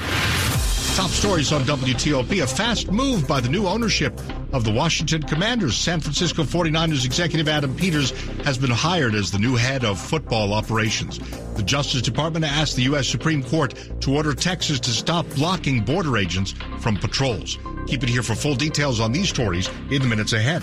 Top 0.95 1.09
stories 1.09 1.51
on 1.51 1.63
WTOP. 1.63 2.43
A 2.43 2.45
fast 2.45 2.91
move 2.91 3.27
by 3.27 3.41
the 3.41 3.49
new 3.49 3.65
ownership 3.65 4.13
of 4.53 4.63
the 4.63 4.71
Washington 4.71 5.23
Commanders. 5.23 5.75
San 5.75 5.99
Francisco 5.99 6.43
49ers 6.43 7.03
executive 7.03 7.47
Adam 7.47 7.75
Peters 7.75 8.11
has 8.43 8.59
been 8.59 8.69
hired 8.69 9.15
as 9.15 9.31
the 9.31 9.39
new 9.39 9.55
head 9.55 9.83
of 9.83 9.99
football 9.99 10.53
operations. 10.53 11.17
The 11.55 11.63
Justice 11.63 12.03
Department 12.03 12.45
asked 12.45 12.75
the 12.75 12.83
U.S. 12.83 13.07
Supreme 13.07 13.41
Court 13.41 13.73
to 14.01 14.15
order 14.15 14.35
Texas 14.35 14.79
to 14.81 14.91
stop 14.91 15.27
blocking 15.31 15.83
border 15.83 16.15
agents 16.15 16.53
from 16.81 16.95
patrols. 16.95 17.57
Keep 17.87 18.03
it 18.03 18.09
here 18.09 18.21
for 18.21 18.35
full 18.35 18.53
details 18.53 18.99
on 18.99 19.11
these 19.11 19.29
stories 19.29 19.67
in 19.89 20.03
the 20.03 20.07
minutes 20.07 20.33
ahead. 20.33 20.61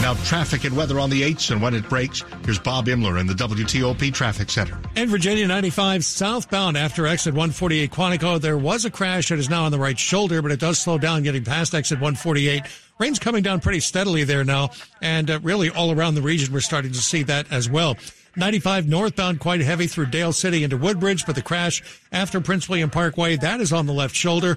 Now, 0.00 0.14
traffic 0.24 0.64
and 0.64 0.74
weather 0.74 0.98
on 0.98 1.10
the 1.10 1.20
8s 1.20 1.50
and 1.50 1.60
when 1.60 1.74
it 1.74 1.86
breaks. 1.86 2.24
Here's 2.46 2.58
Bob 2.58 2.86
Imler 2.86 3.20
in 3.20 3.26
the 3.26 3.34
WTOP 3.34 4.14
Traffic 4.14 4.48
Center. 4.48 4.78
In 4.96 5.10
Virginia 5.10 5.46
95 5.46 6.06
southbound 6.06 6.78
after 6.78 7.06
exit 7.06 7.34
148 7.34 7.90
Quantico, 7.90 8.40
there 8.40 8.56
was 8.56 8.86
a 8.86 8.90
crash 8.90 9.28
that 9.28 9.38
is 9.38 9.50
now 9.50 9.64
on 9.64 9.72
the 9.72 9.78
right 9.78 9.98
shoulder, 9.98 10.40
but 10.40 10.52
it 10.52 10.58
does 10.58 10.78
slow 10.78 10.96
down 10.96 11.22
getting 11.22 11.44
past 11.44 11.74
exit 11.74 11.98
148. 11.98 12.62
Rain's 12.98 13.18
coming 13.18 13.42
down 13.42 13.60
pretty 13.60 13.80
steadily 13.80 14.24
there 14.24 14.42
now, 14.42 14.70
and 15.02 15.30
uh, 15.30 15.38
really 15.42 15.68
all 15.68 15.92
around 15.92 16.14
the 16.14 16.22
region 16.22 16.50
we're 16.50 16.60
starting 16.60 16.92
to 16.92 16.98
see 16.98 17.22
that 17.24 17.52
as 17.52 17.68
well. 17.68 17.98
95 18.36 18.88
northbound 18.88 19.38
quite 19.38 19.60
heavy 19.60 19.86
through 19.86 20.06
Dale 20.06 20.32
City 20.32 20.64
into 20.64 20.78
Woodbridge, 20.78 21.26
but 21.26 21.34
the 21.34 21.42
crash 21.42 21.82
after 22.10 22.40
Prince 22.40 22.70
William 22.70 22.88
Parkway, 22.88 23.36
that 23.36 23.60
is 23.60 23.70
on 23.70 23.84
the 23.84 23.92
left 23.92 24.16
shoulder, 24.16 24.56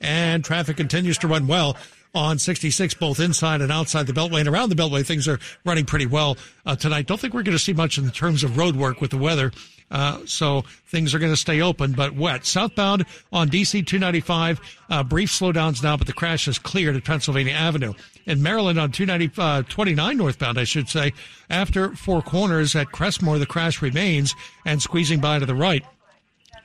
and 0.00 0.44
traffic 0.44 0.76
continues 0.76 1.18
to 1.18 1.26
run 1.26 1.48
well 1.48 1.76
on 2.14 2.38
66, 2.38 2.94
both 2.94 3.20
inside 3.20 3.60
and 3.60 3.72
outside 3.72 4.06
the 4.06 4.12
Beltway 4.12 4.40
and 4.40 4.48
around 4.48 4.68
the 4.68 4.74
Beltway. 4.74 5.04
Things 5.04 5.26
are 5.26 5.38
running 5.64 5.84
pretty 5.84 6.06
well 6.06 6.36
uh, 6.64 6.76
tonight. 6.76 7.06
Don't 7.06 7.20
think 7.20 7.34
we're 7.34 7.42
going 7.42 7.56
to 7.56 7.62
see 7.62 7.72
much 7.72 7.98
in 7.98 8.10
terms 8.10 8.44
of 8.44 8.56
road 8.56 8.76
work 8.76 9.00
with 9.00 9.10
the 9.10 9.18
weather. 9.18 9.52
Uh, 9.90 10.18
so 10.24 10.62
things 10.86 11.14
are 11.14 11.18
going 11.18 11.32
to 11.32 11.36
stay 11.36 11.60
open, 11.60 11.92
but 11.92 12.14
wet. 12.14 12.44
Southbound 12.44 13.04
on 13.32 13.48
DC 13.48 13.86
295, 13.86 14.60
uh, 14.90 15.02
brief 15.02 15.30
slowdowns 15.30 15.82
now, 15.82 15.96
but 15.96 16.06
the 16.06 16.12
crash 16.12 16.48
is 16.48 16.58
cleared 16.58 16.96
at 16.96 17.04
Pennsylvania 17.04 17.52
Avenue. 17.52 17.92
In 18.26 18.42
Maryland 18.42 18.78
on 18.78 18.90
229 18.90 19.98
uh, 19.98 20.12
northbound, 20.12 20.58
I 20.58 20.64
should 20.64 20.88
say, 20.88 21.12
after 21.50 21.94
four 21.94 22.22
corners 22.22 22.74
at 22.74 22.88
Crestmore, 22.88 23.38
the 23.38 23.46
crash 23.46 23.82
remains 23.82 24.34
and 24.64 24.80
squeezing 24.80 25.20
by 25.20 25.38
to 25.38 25.46
the 25.46 25.54
right. 25.54 25.84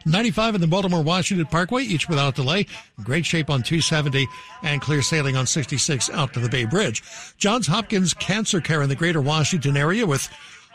95 0.05 0.55
in 0.55 0.61
the 0.61 0.67
Baltimore 0.67 1.03
Washington 1.03 1.45
Parkway, 1.45 1.83
each 1.83 2.07
without 2.07 2.35
delay. 2.35 2.65
Great 3.03 3.25
shape 3.25 3.49
on 3.49 3.63
270 3.63 4.27
and 4.63 4.81
clear 4.81 5.01
sailing 5.01 5.35
on 5.35 5.45
66 5.45 6.09
out 6.11 6.33
to 6.33 6.39
the 6.39 6.49
Bay 6.49 6.65
Bridge. 6.65 7.03
Johns 7.37 7.67
Hopkins 7.67 8.13
Cancer 8.13 8.61
Care 8.61 8.81
in 8.81 8.89
the 8.89 8.95
greater 8.95 9.21
Washington 9.21 9.77
area 9.77 10.05
with 10.05 10.29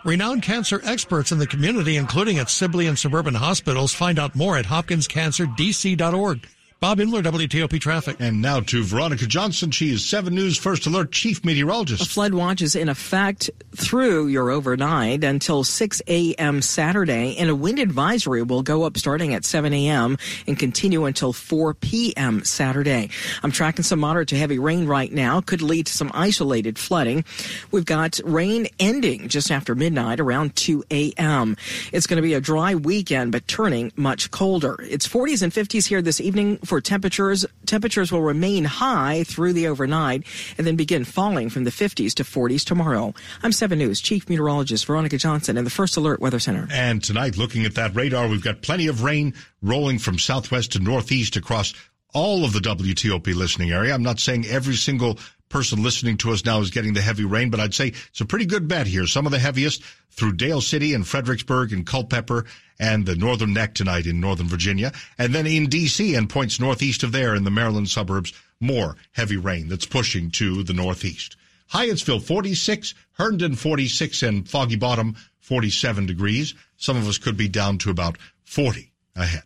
renowned 0.05 0.43
cancer 0.43 0.81
experts 0.85 1.33
in 1.33 1.39
the 1.39 1.47
community, 1.47 1.97
including 1.97 2.39
at 2.39 2.51
Sibley 2.51 2.87
and 2.87 2.99
suburban 2.99 3.35
hospitals. 3.35 3.95
Find 3.95 4.19
out 4.19 4.35
more 4.37 4.57
at 4.57 4.67
hopkinscancerdc.org. 4.67 6.47
Bob 6.85 6.99
Imler, 6.99 7.23
WTOP 7.23 7.81
Traffic. 7.81 8.17
And 8.21 8.43
now 8.43 8.61
to 8.61 8.85
Veronica 8.85 9.25
Johnson. 9.25 9.71
She 9.71 9.91
is 9.91 10.05
7 10.05 10.35
News 10.35 10.59
First 10.59 10.85
Alert 10.85 11.13
Chief 11.13 11.43
Meteorologist. 11.43 12.03
A 12.03 12.07
flood 12.07 12.35
watch 12.35 12.61
is 12.61 12.77
in 12.77 12.91
effect 12.91 13.49
through 13.75 14.27
your 14.27 14.51
overnight 14.51 15.25
until 15.25 15.65
6 15.65 16.03
a.m. 16.07 16.61
Saturday, 16.61 17.39
and 17.39 17.49
a 17.49 17.55
wind 17.55 17.79
advisory 17.79 18.43
will 18.43 18.63
go 18.63 18.83
up 18.83 18.99
starting 18.99 19.33
at 19.33 19.47
7 19.47 19.73
a.m. 19.73 20.19
and 20.47 20.59
continue 20.59 21.07
until 21.07 21.33
4 21.33 21.73
p.m. 21.73 22.45
Saturday. 22.45 23.09
I'm 23.43 23.51
tracking 23.51 23.83
some 23.83 24.01
moderate 24.01 24.29
to 24.29 24.37
heavy 24.37 24.59
rain 24.59 24.87
right 24.87 25.11
now. 25.11 25.41
Could 25.41 25.63
lead 25.63 25.87
to 25.87 25.93
some 25.95 26.11
isolated 26.13 26.79
flooding. 26.79 27.25
We've 27.71 27.87
got 27.87 28.21
rain 28.27 28.67
ending 28.79 29.29
just 29.29 29.51
after 29.51 29.75
midnight 29.75 30.21
around 30.21 30.55
2 30.57 30.85
a.m. 30.91 31.57
It's 31.93 32.07
going 32.07 32.19
to 32.19 32.23
be 32.23 32.35
a 32.35 32.43
dry 32.43 32.75
weekend, 32.75 33.33
but 33.33 33.49
turning 33.49 33.91
much 33.97 34.31
colder. 34.31 34.77
It's 34.83 35.09
40s 35.09 35.43
and 35.43 35.51
50s 35.51 35.87
here 35.87 36.03
this 36.03 36.21
evening 36.21 36.59
for 36.59 36.74
temperatures. 36.81 37.47
Temperatures 37.67 38.11
will 38.11 38.23
remain 38.23 38.65
high 38.65 39.25
through 39.25 39.53
the 39.53 39.69
overnight 39.69 40.25
and 40.59 40.67
then 40.67 40.77
begin 40.77 41.05
falling 41.05 41.51
from 41.51 41.65
the 41.65 41.71
50s 41.71 42.15
to 42.15 42.25
40s 42.25 42.65
tomorrow. 42.65 43.15
I'm 43.43 43.53
7 43.53 43.79
News 43.79 44.01
Chief 44.01 44.29
Meteorologist 44.29 44.87
Veronica 44.87 45.19
Johnson 45.19 45.57
in 45.57 45.65
the 45.65 45.71
First 45.71 45.97
Alert 45.97 46.21
Weather 46.21 46.39
Center. 46.39 46.69
And 46.71 47.03
tonight, 47.03 47.37
looking 47.37 47.65
at 47.65 47.75
that 47.75 47.95
radar, 47.95 48.29
we've 48.29 48.45
got 48.45 48.63
plenty 48.63 48.87
of 48.87 49.03
rain 49.03 49.35
rolling 49.63 49.99
from 49.99 50.19
southwest 50.19 50.73
to 50.73 50.79
northeast 50.79 51.37
across 51.37 51.75
all 52.13 52.45
of 52.45 52.53
the 52.53 52.61
WTOP 52.61 53.35
listening 53.35 53.73
area. 53.73 53.93
I'm 53.93 54.03
not 54.03 54.21
saying 54.21 54.47
every 54.47 54.77
single 54.77 55.19
person 55.49 55.83
listening 55.83 56.17
to 56.19 56.33
us 56.33 56.45
now 56.45 56.61
is 56.61 56.71
getting 56.71 56.95
the 56.95 57.01
heavy 57.01 57.25
rain, 57.25 57.51
but 57.51 57.61
I'd 57.61 57.75
say 57.75 57.89
it's 57.89 58.21
a 58.21 58.27
pretty 58.27 58.47
good 58.47 58.67
bet 58.67 58.87
here. 58.87 59.07
Some 59.07 59.27
of 59.27 59.33
the 59.33 59.39
heaviest 59.39 59.83
through 60.11 60.33
Dale 60.33 60.61
City 60.61 60.95
and 60.95 61.07
Fredericksburg 61.07 61.73
and 61.73 61.87
Culpeper 61.87 62.45
and 62.79 63.07
the 63.07 63.17
Northern 63.17 63.53
Neck 63.53 63.75
tonight 63.75 64.07
in 64.07 64.21
Northern 64.21 64.49
Virginia. 64.49 64.93
And 65.19 65.35
then 65.35 65.47
in 65.47 65.69
D.C. 65.69 66.15
and 66.15 66.29
points 66.29 66.59
northeast 66.59 67.03
of 67.03 67.13
there 67.13 67.35
in 67.35 67.45
the 67.45 67.51
Maryland 67.51 67.89
suburbs, 67.89 68.33
more 68.61 68.97
heavy 69.13 69.37
rain 69.37 69.69
that's 69.69 69.87
pushing 69.87 70.31
to 70.33 70.63
the 70.63 70.73
northeast. 70.73 71.37
Hyattsville 71.73 72.23
46, 72.23 72.95
Herndon 73.13 73.55
46, 73.57 74.23
and 74.23 74.49
Foggy 74.49 74.77
Bottom 74.77 75.17
47 75.41 76.07
degrees. 76.07 76.55
Some 76.77 76.97
of 76.97 77.09
us 77.09 77.19
could 77.19 77.37
be 77.37 77.49
down 77.49 77.79
to 77.79 77.91
about 77.91 78.19
40 78.45 78.93
ahead. 79.17 79.43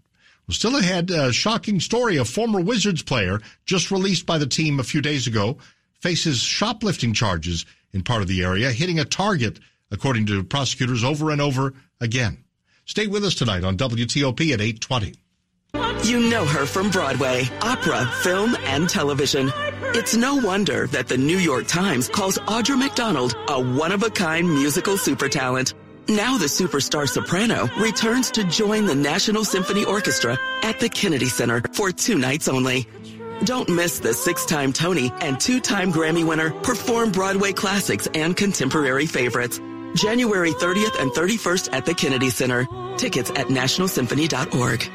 Well, 0.46 0.54
still 0.54 0.76
ahead, 0.76 1.10
a 1.10 1.32
shocking 1.32 1.80
story. 1.80 2.16
A 2.16 2.24
former 2.24 2.60
Wizards 2.60 3.02
player 3.02 3.40
just 3.66 3.90
released 3.90 4.24
by 4.24 4.38
the 4.38 4.46
team 4.46 4.80
a 4.80 4.84
few 4.84 5.00
days 5.00 5.26
ago 5.26 5.58
faces 6.00 6.40
shoplifting 6.40 7.12
charges 7.12 7.66
in 7.92 8.02
part 8.02 8.22
of 8.22 8.28
the 8.28 8.42
area, 8.42 8.70
hitting 8.70 8.98
a 8.98 9.04
target, 9.04 9.58
according 9.90 10.26
to 10.26 10.44
prosecutors, 10.44 11.04
over 11.04 11.30
and 11.30 11.40
over 11.40 11.74
again. 12.00 12.44
Stay 12.84 13.06
with 13.06 13.24
us 13.24 13.34
tonight 13.34 13.64
on 13.64 13.76
WTOP 13.76 14.52
at 14.52 14.60
820. 14.60 15.14
You 16.04 16.30
know 16.30 16.44
her 16.46 16.64
from 16.64 16.90
Broadway, 16.90 17.42
opera, 17.60 18.10
film, 18.22 18.56
and 18.64 18.88
television. 18.88 19.50
It's 19.94 20.14
no 20.14 20.36
wonder 20.36 20.86
that 20.88 21.08
the 21.08 21.18
New 21.18 21.36
York 21.36 21.66
Times 21.66 22.08
calls 22.08 22.38
Audra 22.38 22.78
McDonald 22.78 23.34
a 23.48 23.60
one-of-a-kind 23.60 24.48
musical 24.48 24.96
super 24.96 25.28
talent. 25.28 25.74
Now 26.08 26.38
the 26.38 26.46
superstar 26.46 27.06
soprano 27.06 27.68
returns 27.78 28.30
to 28.30 28.44
join 28.44 28.86
the 28.86 28.94
National 28.94 29.44
Symphony 29.44 29.84
Orchestra 29.84 30.38
at 30.62 30.80
the 30.80 30.88
Kennedy 30.88 31.28
Center 31.28 31.62
for 31.74 31.90
two 31.92 32.16
nights 32.16 32.48
only. 32.48 32.86
Don't 33.44 33.68
miss 33.68 34.00
the 34.00 34.12
six-time 34.12 34.72
Tony 34.72 35.12
and 35.20 35.40
two-time 35.40 35.92
Grammy 35.92 36.26
winner 36.26 36.50
perform 36.50 37.12
Broadway 37.12 37.52
classics 37.52 38.08
and 38.14 38.36
contemporary 38.36 39.06
favorites. 39.06 39.60
January 39.94 40.52
30th 40.52 41.00
and 41.00 41.10
31st 41.12 41.68
at 41.72 41.86
the 41.86 41.94
Kennedy 41.94 42.30
Center. 42.30 42.66
Tickets 42.96 43.30
at 43.30 43.46
nationalsymphony.org. 43.46 44.90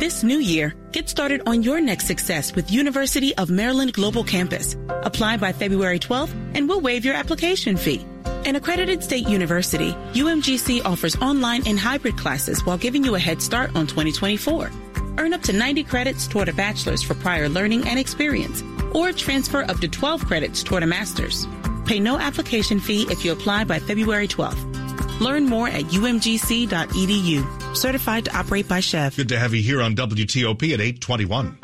This 0.00 0.22
new 0.22 0.38
year, 0.38 0.74
get 0.92 1.08
started 1.08 1.42
on 1.46 1.62
your 1.62 1.80
next 1.80 2.06
success 2.06 2.54
with 2.54 2.70
University 2.70 3.36
of 3.36 3.50
Maryland 3.50 3.92
Global 3.92 4.24
Campus. 4.24 4.74
Apply 4.88 5.36
by 5.36 5.52
February 5.52 5.98
12th 5.98 6.34
and 6.54 6.68
we'll 6.68 6.80
waive 6.80 7.04
your 7.04 7.14
application 7.14 7.76
fee. 7.76 8.04
An 8.24 8.56
accredited 8.56 9.02
state 9.02 9.28
university, 9.28 9.92
UMGC 10.12 10.84
offers 10.84 11.16
online 11.16 11.66
and 11.66 11.78
hybrid 11.78 12.16
classes 12.16 12.64
while 12.64 12.78
giving 12.78 13.04
you 13.04 13.14
a 13.14 13.18
head 13.18 13.42
start 13.42 13.76
on 13.76 13.86
2024. 13.86 14.70
Earn 15.18 15.32
up 15.32 15.42
to 15.42 15.52
90 15.52 15.84
credits 15.84 16.26
toward 16.26 16.48
a 16.48 16.52
bachelor's 16.52 17.02
for 17.02 17.14
prior 17.14 17.48
learning 17.48 17.88
and 17.88 17.98
experience, 17.98 18.62
or 18.92 19.12
transfer 19.12 19.62
up 19.62 19.78
to 19.80 19.88
12 19.88 20.24
credits 20.26 20.62
toward 20.62 20.82
a 20.82 20.86
master's. 20.86 21.46
Pay 21.86 22.00
no 22.00 22.18
application 22.18 22.80
fee 22.80 23.06
if 23.10 23.24
you 23.24 23.32
apply 23.32 23.64
by 23.64 23.78
February 23.78 24.28
12th. 24.28 25.20
Learn 25.20 25.46
more 25.46 25.68
at 25.68 25.84
umgc.edu. 25.84 27.76
Certified 27.76 28.24
to 28.26 28.36
operate 28.36 28.68
by 28.68 28.80
SCHEV. 28.80 29.16
Good 29.16 29.28
to 29.30 29.38
have 29.38 29.54
you 29.54 29.62
here 29.62 29.80
on 29.80 29.94
WTOP 29.94 30.74
at 30.74 30.80
821. 30.80 31.58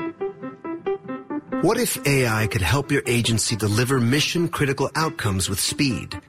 What 1.63 1.79
if 1.79 2.05
AI 2.07 2.49
could 2.49 2.63
help 2.63 2.91
your 2.91 3.03
agency 3.07 3.55
deliver 3.55 4.01
mission 4.01 4.49
critical 4.49 4.91
outcomes 4.97 5.49
with 5.49 5.61
speed? 5.61 6.21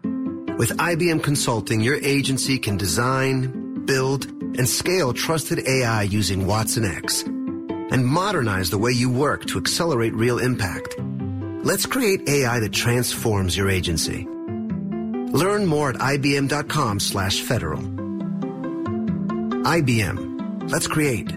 With 0.58 0.78
IBM 0.78 1.24
Consulting, 1.24 1.82
your 1.82 1.96
agency 1.96 2.60
can 2.60 2.78
design, 2.78 3.86
build, 3.86 4.28
and 4.58 4.68
scale 4.68 5.14
trusted 5.14 5.68
AI 5.68 6.04
using 6.04 6.48
Watson 6.48 6.86
X 6.86 7.24
and 7.24 8.06
modernize 8.06 8.70
the 8.70 8.78
way 8.78 8.92
you 8.92 9.10
work 9.10 9.46
to 9.46 9.58
accelerate 9.58 10.14
real 10.14 10.40
impact. 10.40 10.96
Let's 11.64 11.86
create 11.86 12.28
AI 12.28 12.60
that 12.60 12.74
transforms 12.74 13.56
your 13.56 13.70
agency. 13.70 14.26
Learn 14.26 15.66
more 15.66 15.90
at 15.90 15.96
ibm.com 15.96 17.00
slash 17.00 17.42
federal. 17.42 17.82
IBM. 19.64 20.70
Let's 20.70 20.88
create. 20.88 21.32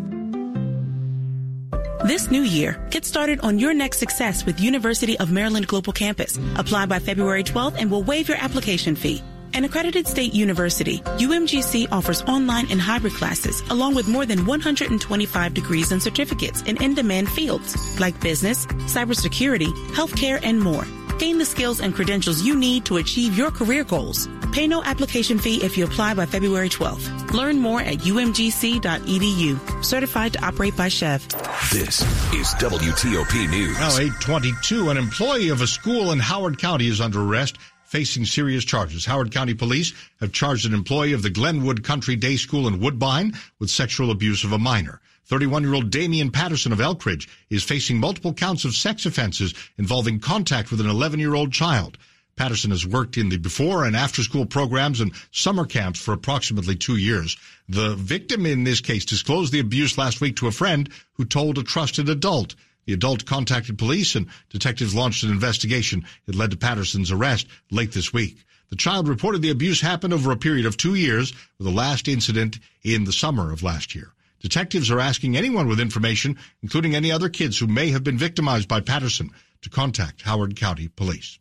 This 2.04 2.30
new 2.30 2.42
year, 2.42 2.86
get 2.90 3.04
started 3.04 3.40
on 3.40 3.58
your 3.58 3.74
next 3.74 3.98
success 3.98 4.44
with 4.44 4.60
University 4.60 5.18
of 5.18 5.32
Maryland 5.32 5.66
Global 5.66 5.92
Campus. 5.92 6.38
Apply 6.56 6.86
by 6.86 6.98
February 6.98 7.42
12th 7.42 7.76
and 7.78 7.90
we'll 7.90 8.04
waive 8.04 8.28
your 8.28 8.36
application 8.36 8.94
fee. 8.94 9.22
An 9.56 9.64
accredited 9.64 10.06
state 10.06 10.34
university, 10.34 10.98
UMGC 10.98 11.88
offers 11.90 12.20
online 12.24 12.70
and 12.70 12.78
hybrid 12.78 13.14
classes 13.14 13.62
along 13.70 13.94
with 13.94 14.06
more 14.06 14.26
than 14.26 14.44
125 14.44 15.54
degrees 15.54 15.92
and 15.92 16.02
certificates 16.02 16.60
in 16.64 16.76
in-demand 16.82 17.30
fields 17.30 17.98
like 17.98 18.20
business, 18.20 18.66
cybersecurity, 18.66 19.72
healthcare, 19.94 20.38
and 20.42 20.60
more. 20.60 20.84
Gain 21.18 21.38
the 21.38 21.46
skills 21.46 21.80
and 21.80 21.94
credentials 21.94 22.42
you 22.42 22.54
need 22.54 22.84
to 22.84 22.98
achieve 22.98 23.34
your 23.34 23.50
career 23.50 23.82
goals. 23.82 24.28
Pay 24.52 24.66
no 24.66 24.84
application 24.84 25.38
fee 25.38 25.64
if 25.64 25.78
you 25.78 25.86
apply 25.86 26.12
by 26.12 26.26
February 26.26 26.68
12th. 26.68 27.32
Learn 27.32 27.58
more 27.58 27.80
at 27.80 28.00
umgc.edu. 28.00 29.82
Certified 29.82 30.34
to 30.34 30.44
operate 30.44 30.76
by 30.76 30.88
SCHEV. 30.88 31.70
This 31.72 32.02
is 32.34 32.48
WTOP 32.60 33.50
News. 33.50 33.78
Now 33.78 33.96
822, 33.96 34.90
an 34.90 34.98
employee 34.98 35.48
of 35.48 35.62
a 35.62 35.66
school 35.66 36.12
in 36.12 36.18
Howard 36.18 36.58
County 36.58 36.88
is 36.88 37.00
under 37.00 37.22
arrest 37.22 37.56
facing 37.86 38.24
serious 38.24 38.64
charges. 38.64 39.06
Howard 39.06 39.32
County 39.32 39.54
Police 39.54 39.94
have 40.20 40.32
charged 40.32 40.66
an 40.66 40.74
employee 40.74 41.12
of 41.12 41.22
the 41.22 41.30
Glenwood 41.30 41.84
Country 41.84 42.16
Day 42.16 42.36
School 42.36 42.68
in 42.68 42.80
Woodbine 42.80 43.32
with 43.58 43.70
sexual 43.70 44.10
abuse 44.10 44.44
of 44.44 44.52
a 44.52 44.58
minor. 44.58 45.00
31-year-old 45.28 45.90
Damian 45.90 46.30
Patterson 46.30 46.72
of 46.72 46.78
Elkridge 46.78 47.28
is 47.50 47.64
facing 47.64 47.98
multiple 47.98 48.32
counts 48.32 48.64
of 48.64 48.74
sex 48.74 49.06
offenses 49.06 49.54
involving 49.78 50.20
contact 50.20 50.70
with 50.70 50.80
an 50.80 50.86
11-year-old 50.86 51.52
child. 51.52 51.98
Patterson 52.36 52.70
has 52.70 52.86
worked 52.86 53.16
in 53.16 53.30
the 53.30 53.38
before 53.38 53.84
and 53.84 53.96
after 53.96 54.22
school 54.22 54.44
programs 54.44 55.00
and 55.00 55.12
summer 55.32 55.64
camps 55.64 55.98
for 55.98 56.12
approximately 56.12 56.76
two 56.76 56.96
years. 56.96 57.36
The 57.68 57.94
victim 57.94 58.44
in 58.44 58.64
this 58.64 58.80
case 58.80 59.04
disclosed 59.04 59.52
the 59.52 59.60
abuse 59.60 59.96
last 59.96 60.20
week 60.20 60.36
to 60.36 60.46
a 60.46 60.52
friend 60.52 60.88
who 61.14 61.24
told 61.24 61.56
a 61.56 61.62
trusted 61.62 62.08
adult. 62.08 62.54
The 62.86 62.92
adult 62.92 63.26
contacted 63.26 63.78
police 63.78 64.14
and 64.14 64.28
detectives 64.48 64.94
launched 64.94 65.24
an 65.24 65.30
investigation. 65.30 66.06
It 66.28 66.36
led 66.36 66.52
to 66.52 66.56
Patterson's 66.56 67.10
arrest 67.10 67.48
late 67.70 67.92
this 67.92 68.12
week. 68.12 68.44
The 68.68 68.76
child 68.76 69.08
reported 69.08 69.42
the 69.42 69.50
abuse 69.50 69.80
happened 69.80 70.12
over 70.12 70.30
a 70.30 70.36
period 70.36 70.66
of 70.66 70.76
two 70.76 70.94
years, 70.94 71.32
with 71.58 71.66
the 71.66 71.72
last 71.72 72.06
incident 72.06 72.58
in 72.82 73.04
the 73.04 73.12
summer 73.12 73.52
of 73.52 73.62
last 73.62 73.94
year. 73.94 74.12
Detectives 74.40 74.90
are 74.90 75.00
asking 75.00 75.36
anyone 75.36 75.66
with 75.66 75.80
information, 75.80 76.36
including 76.62 76.94
any 76.94 77.10
other 77.10 77.28
kids 77.28 77.58
who 77.58 77.66
may 77.66 77.90
have 77.90 78.04
been 78.04 78.18
victimized 78.18 78.68
by 78.68 78.80
Patterson, 78.80 79.30
to 79.62 79.70
contact 79.70 80.22
Howard 80.22 80.54
County 80.54 80.86
Police. 80.86 81.38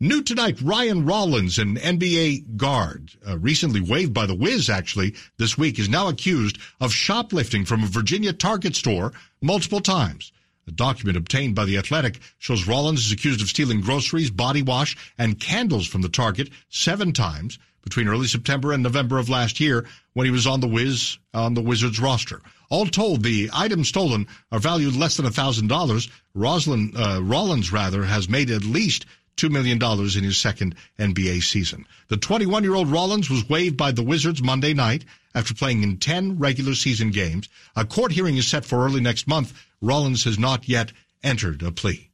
New 0.00 0.20
tonight, 0.20 0.60
Ryan 0.60 1.06
Rollins, 1.06 1.58
an 1.58 1.76
NBA 1.76 2.56
guard, 2.56 3.12
uh, 3.24 3.38
recently 3.38 3.80
waived 3.80 4.12
by 4.12 4.26
the 4.26 4.34
Wiz 4.34 4.68
actually 4.68 5.14
this 5.36 5.56
week, 5.56 5.78
is 5.78 5.88
now 5.88 6.08
accused 6.08 6.58
of 6.80 6.92
shoplifting 6.92 7.64
from 7.64 7.84
a 7.84 7.86
Virginia 7.86 8.32
Target 8.32 8.74
store 8.74 9.12
multiple 9.40 9.78
times. 9.78 10.32
A 10.66 10.70
document 10.70 11.16
obtained 11.16 11.54
by 11.54 11.64
The 11.64 11.76
Athletic 11.76 12.20
shows 12.38 12.68
Rollins 12.68 13.06
is 13.06 13.12
accused 13.12 13.42
of 13.42 13.48
stealing 13.48 13.80
groceries, 13.80 14.30
body 14.30 14.62
wash, 14.62 14.96
and 15.18 15.40
candles 15.40 15.86
from 15.86 16.02
the 16.02 16.08
Target 16.08 16.50
seven 16.68 17.12
times 17.12 17.58
between 17.82 18.06
early 18.06 18.28
September 18.28 18.72
and 18.72 18.82
November 18.82 19.18
of 19.18 19.28
last 19.28 19.58
year 19.58 19.86
when 20.12 20.24
he 20.24 20.30
was 20.30 20.46
on 20.46 20.60
the 20.60 20.68
Wiz 20.68 21.18
on 21.34 21.54
the 21.54 21.62
Wizards 21.62 21.98
roster. 21.98 22.40
All 22.70 22.86
told, 22.86 23.22
the 23.22 23.50
items 23.52 23.88
stolen 23.88 24.26
are 24.50 24.58
valued 24.58 24.96
less 24.96 25.16
than 25.16 25.30
thousand 25.30 25.66
dollars. 25.66 26.08
Roslyn 26.34 26.92
uh, 26.96 27.20
Rollins 27.22 27.72
rather 27.72 28.04
has 28.04 28.28
made 28.28 28.50
at 28.50 28.64
least 28.64 29.04
$2 29.36 29.50
million 29.50 29.82
in 29.82 30.24
his 30.24 30.38
second 30.38 30.74
NBA 30.98 31.42
season. 31.42 31.86
The 32.08 32.16
21 32.16 32.62
year 32.62 32.74
old 32.74 32.88
Rollins 32.88 33.30
was 33.30 33.48
waived 33.48 33.76
by 33.76 33.92
the 33.92 34.02
Wizards 34.02 34.42
Monday 34.42 34.74
night 34.74 35.04
after 35.34 35.54
playing 35.54 35.82
in 35.82 35.98
10 35.98 36.38
regular 36.38 36.74
season 36.74 37.10
games. 37.10 37.48
A 37.76 37.84
court 37.84 38.12
hearing 38.12 38.36
is 38.36 38.46
set 38.46 38.64
for 38.64 38.84
early 38.84 39.00
next 39.00 39.26
month. 39.26 39.52
Rollins 39.80 40.24
has 40.24 40.38
not 40.38 40.68
yet 40.68 40.92
entered 41.22 41.62
a 41.62 41.72
plea. 41.72 42.10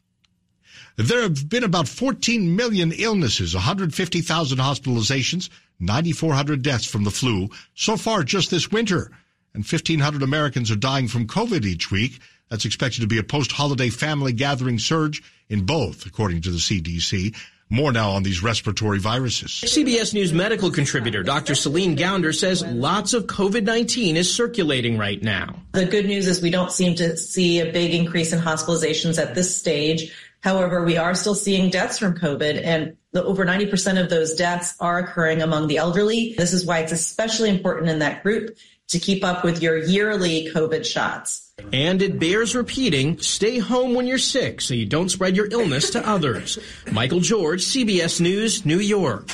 There 0.97 1.23
have 1.23 1.49
been 1.49 1.63
about 1.63 1.87
14 1.87 2.57
million 2.57 2.91
illnesses, 2.93 3.55
150,000 3.55 4.59
hospitalizations, 4.59 5.49
9,400 5.79 6.63
deaths 6.63 6.87
from 6.87 7.05
the 7.05 7.11
flu 7.11 7.49
so 7.75 7.97
far 7.97 8.25
just 8.25 8.51
this 8.51 8.71
winter. 8.73 9.11
And 9.55 9.65
1,500 9.65 10.23
Americans 10.23 10.71
are 10.71 10.77
dying 10.77 11.09
from 11.09 11.27
COVID 11.27 11.65
each 11.65 11.91
week. 11.91 12.19
That's 12.49 12.65
expected 12.65 13.01
to 13.03 13.07
be 13.07 13.19
a 13.19 13.23
post-holiday 13.23 13.91
family 13.91 14.33
gathering 14.33 14.79
surge 14.79 15.23
in 15.49 15.65
both, 15.65 16.07
according 16.07 16.43
to 16.43 16.51
the 16.51 16.59
CDC. 16.59 17.35
More 17.71 17.93
now 17.93 18.13
on 18.13 18.23
these 18.23 18.43
respiratory 18.43 18.99
viruses. 18.99 19.51
CBS 19.51 20.15
News 20.15 20.33
medical 20.33 20.71
contributor 20.71 21.23
Dr. 21.23 21.55
Celine 21.55 21.99
Gounder 21.99 22.35
says 22.35 22.65
lots 22.65 23.13
of 23.13 23.27
COVID 23.27 23.65
19 23.65 24.17
is 24.17 24.35
circulating 24.35 24.97
right 24.97 25.23
now. 25.23 25.61
The 25.73 25.85
good 25.85 26.07
news 26.07 26.27
is 26.27 26.41
we 26.41 26.51
don't 26.51 26.73
seem 26.73 26.95
to 26.95 27.15
see 27.19 27.61
a 27.61 27.71
big 27.71 27.93
increase 27.93 28.33
in 28.33 28.39
hospitalizations 28.39 29.21
at 29.21 29.35
this 29.35 29.55
stage. 29.55 30.11
However, 30.41 30.83
we 30.83 30.97
are 30.97 31.15
still 31.15 31.35
seeing 31.35 31.69
deaths 31.69 31.99
from 31.99 32.17
COVID, 32.17 32.65
and 32.65 32.97
the, 33.13 33.25
over 33.25 33.45
90% 33.45 34.01
of 34.01 34.09
those 34.09 34.35
deaths 34.35 34.75
are 34.81 34.99
occurring 34.99 35.43
among 35.43 35.67
the 35.67 35.79
elderly. 35.79 36.35
This 36.39 36.55
is 36.55 36.65
why 36.65 36.79
it's 36.79 36.93
especially 36.93 37.51
important 37.51 37.91
in 37.91 37.99
that 37.99 38.23
group 38.23 38.57
to 38.89 38.99
keep 38.99 39.25
up 39.25 39.45
with 39.45 39.61
your 39.61 39.77
yearly 39.77 40.49
COVID 40.55 40.87
shots. 40.87 41.48
And 41.73 42.01
it 42.03 42.19
bears 42.19 42.55
repeating 42.55 43.19
stay 43.21 43.59
home 43.59 43.95
when 43.95 44.07
you're 44.07 44.19
sick 44.19 44.61
so 44.61 44.75
you 44.75 44.87
don't 44.87 45.09
spread 45.09 45.37
your 45.37 45.49
illness 45.51 45.91
to 45.91 46.09
others. 46.09 46.59
Michael 46.93 47.21
George, 47.21 47.65
CBS 47.65 48.21
News, 48.21 48.65
New 48.65 48.79
York. 48.79 49.31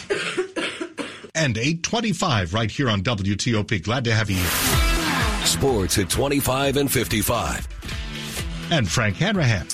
And 1.35 1.59
825 1.59 2.55
right 2.55 2.71
here 2.71 2.89
on 2.89 3.03
WTOP. 3.03 3.83
Glad 3.83 4.05
to 4.05 4.15
have 4.15 4.31
you 4.31 4.37
here. 4.37 5.47
Sports 5.47 5.99
at 5.99 6.09
25 6.09 6.77
and 6.77 6.91
55. 6.91 7.69
And 8.71 8.89
Frank 8.89 9.17
Hanrahan. 9.17 9.69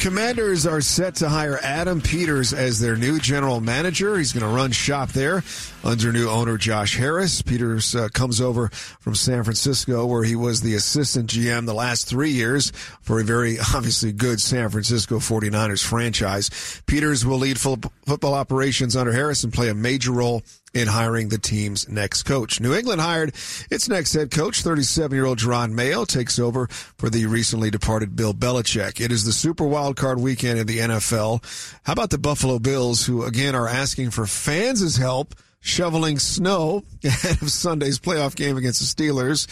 Commanders 0.00 0.66
are 0.66 0.80
set 0.80 1.16
to 1.16 1.28
hire 1.28 1.58
Adam 1.62 2.00
Peters 2.00 2.54
as 2.54 2.80
their 2.80 2.96
new 2.96 3.18
general 3.18 3.60
manager. 3.60 4.16
He's 4.16 4.32
going 4.32 4.48
to 4.48 4.56
run 4.56 4.72
shop 4.72 5.10
there 5.10 5.44
under 5.84 6.10
new 6.10 6.26
owner 6.26 6.56
Josh 6.56 6.96
Harris. 6.96 7.42
Peters 7.42 7.94
uh, 7.94 8.08
comes 8.08 8.40
over 8.40 8.68
from 9.00 9.14
San 9.14 9.44
Francisco 9.44 10.06
where 10.06 10.24
he 10.24 10.34
was 10.34 10.62
the 10.62 10.74
assistant 10.74 11.28
GM 11.28 11.66
the 11.66 11.74
last 11.74 12.08
three 12.08 12.30
years 12.30 12.70
for 13.02 13.20
a 13.20 13.24
very 13.24 13.58
obviously 13.74 14.10
good 14.10 14.40
San 14.40 14.70
Francisco 14.70 15.18
49ers 15.18 15.84
franchise. 15.84 16.80
Peters 16.86 17.26
will 17.26 17.38
lead 17.38 17.58
football 17.58 18.32
operations 18.32 18.96
under 18.96 19.12
Harris 19.12 19.44
and 19.44 19.52
play 19.52 19.68
a 19.68 19.74
major 19.74 20.12
role 20.12 20.42
in 20.72 20.88
hiring 20.88 21.28
the 21.28 21.38
team's 21.38 21.88
next 21.88 22.22
coach. 22.22 22.60
New 22.60 22.74
England 22.74 23.00
hired 23.00 23.34
its 23.70 23.88
next 23.88 24.12
head 24.12 24.30
coach, 24.30 24.62
37-year-old 24.62 25.38
Jerod 25.38 25.72
Mayo, 25.72 26.04
takes 26.04 26.38
over 26.38 26.68
for 26.68 27.10
the 27.10 27.26
recently 27.26 27.70
departed 27.70 28.14
Bill 28.14 28.32
Belichick. 28.32 29.00
It 29.00 29.10
is 29.10 29.24
the 29.24 29.32
Super 29.32 29.64
Wild 29.64 29.96
Card 29.96 30.20
weekend 30.20 30.58
in 30.58 30.66
the 30.66 30.78
NFL. 30.78 31.42
How 31.84 31.92
about 31.92 32.10
the 32.10 32.18
Buffalo 32.18 32.58
Bills, 32.58 33.06
who 33.06 33.24
again 33.24 33.54
are 33.54 33.68
asking 33.68 34.10
for 34.10 34.26
fans' 34.26 34.96
help 34.96 35.34
shoveling 35.60 36.18
snow 36.18 36.84
ahead 37.04 37.42
of 37.42 37.50
Sunday's 37.50 37.98
playoff 37.98 38.36
game 38.36 38.56
against 38.56 38.80
the 38.80 39.02
Steelers? 39.04 39.46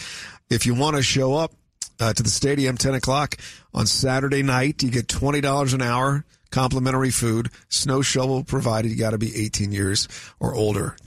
If 0.49 0.65
you 0.65 0.73
want 0.73 0.95
to 0.95 1.03
show 1.03 1.35
up 1.35 1.51
uh, 1.99 2.13
to 2.13 2.23
the 2.23 2.29
stadium 2.29 2.77
10 2.77 2.95
o'clock 2.95 3.35
on 3.73 3.85
Saturday 3.85 4.41
night, 4.41 4.81
you 4.81 4.89
get 4.89 5.07
$20 5.07 5.73
an 5.73 5.81
hour 5.81 6.25
complimentary 6.51 7.11
food, 7.11 7.49
snow 7.69 8.01
shovel 8.01 8.43
provided. 8.43 8.91
You 8.91 8.97
got 8.97 9.11
to 9.11 9.17
be 9.17 9.35
18 9.35 9.71
years 9.71 10.07
or 10.39 10.55
older. 10.55 10.97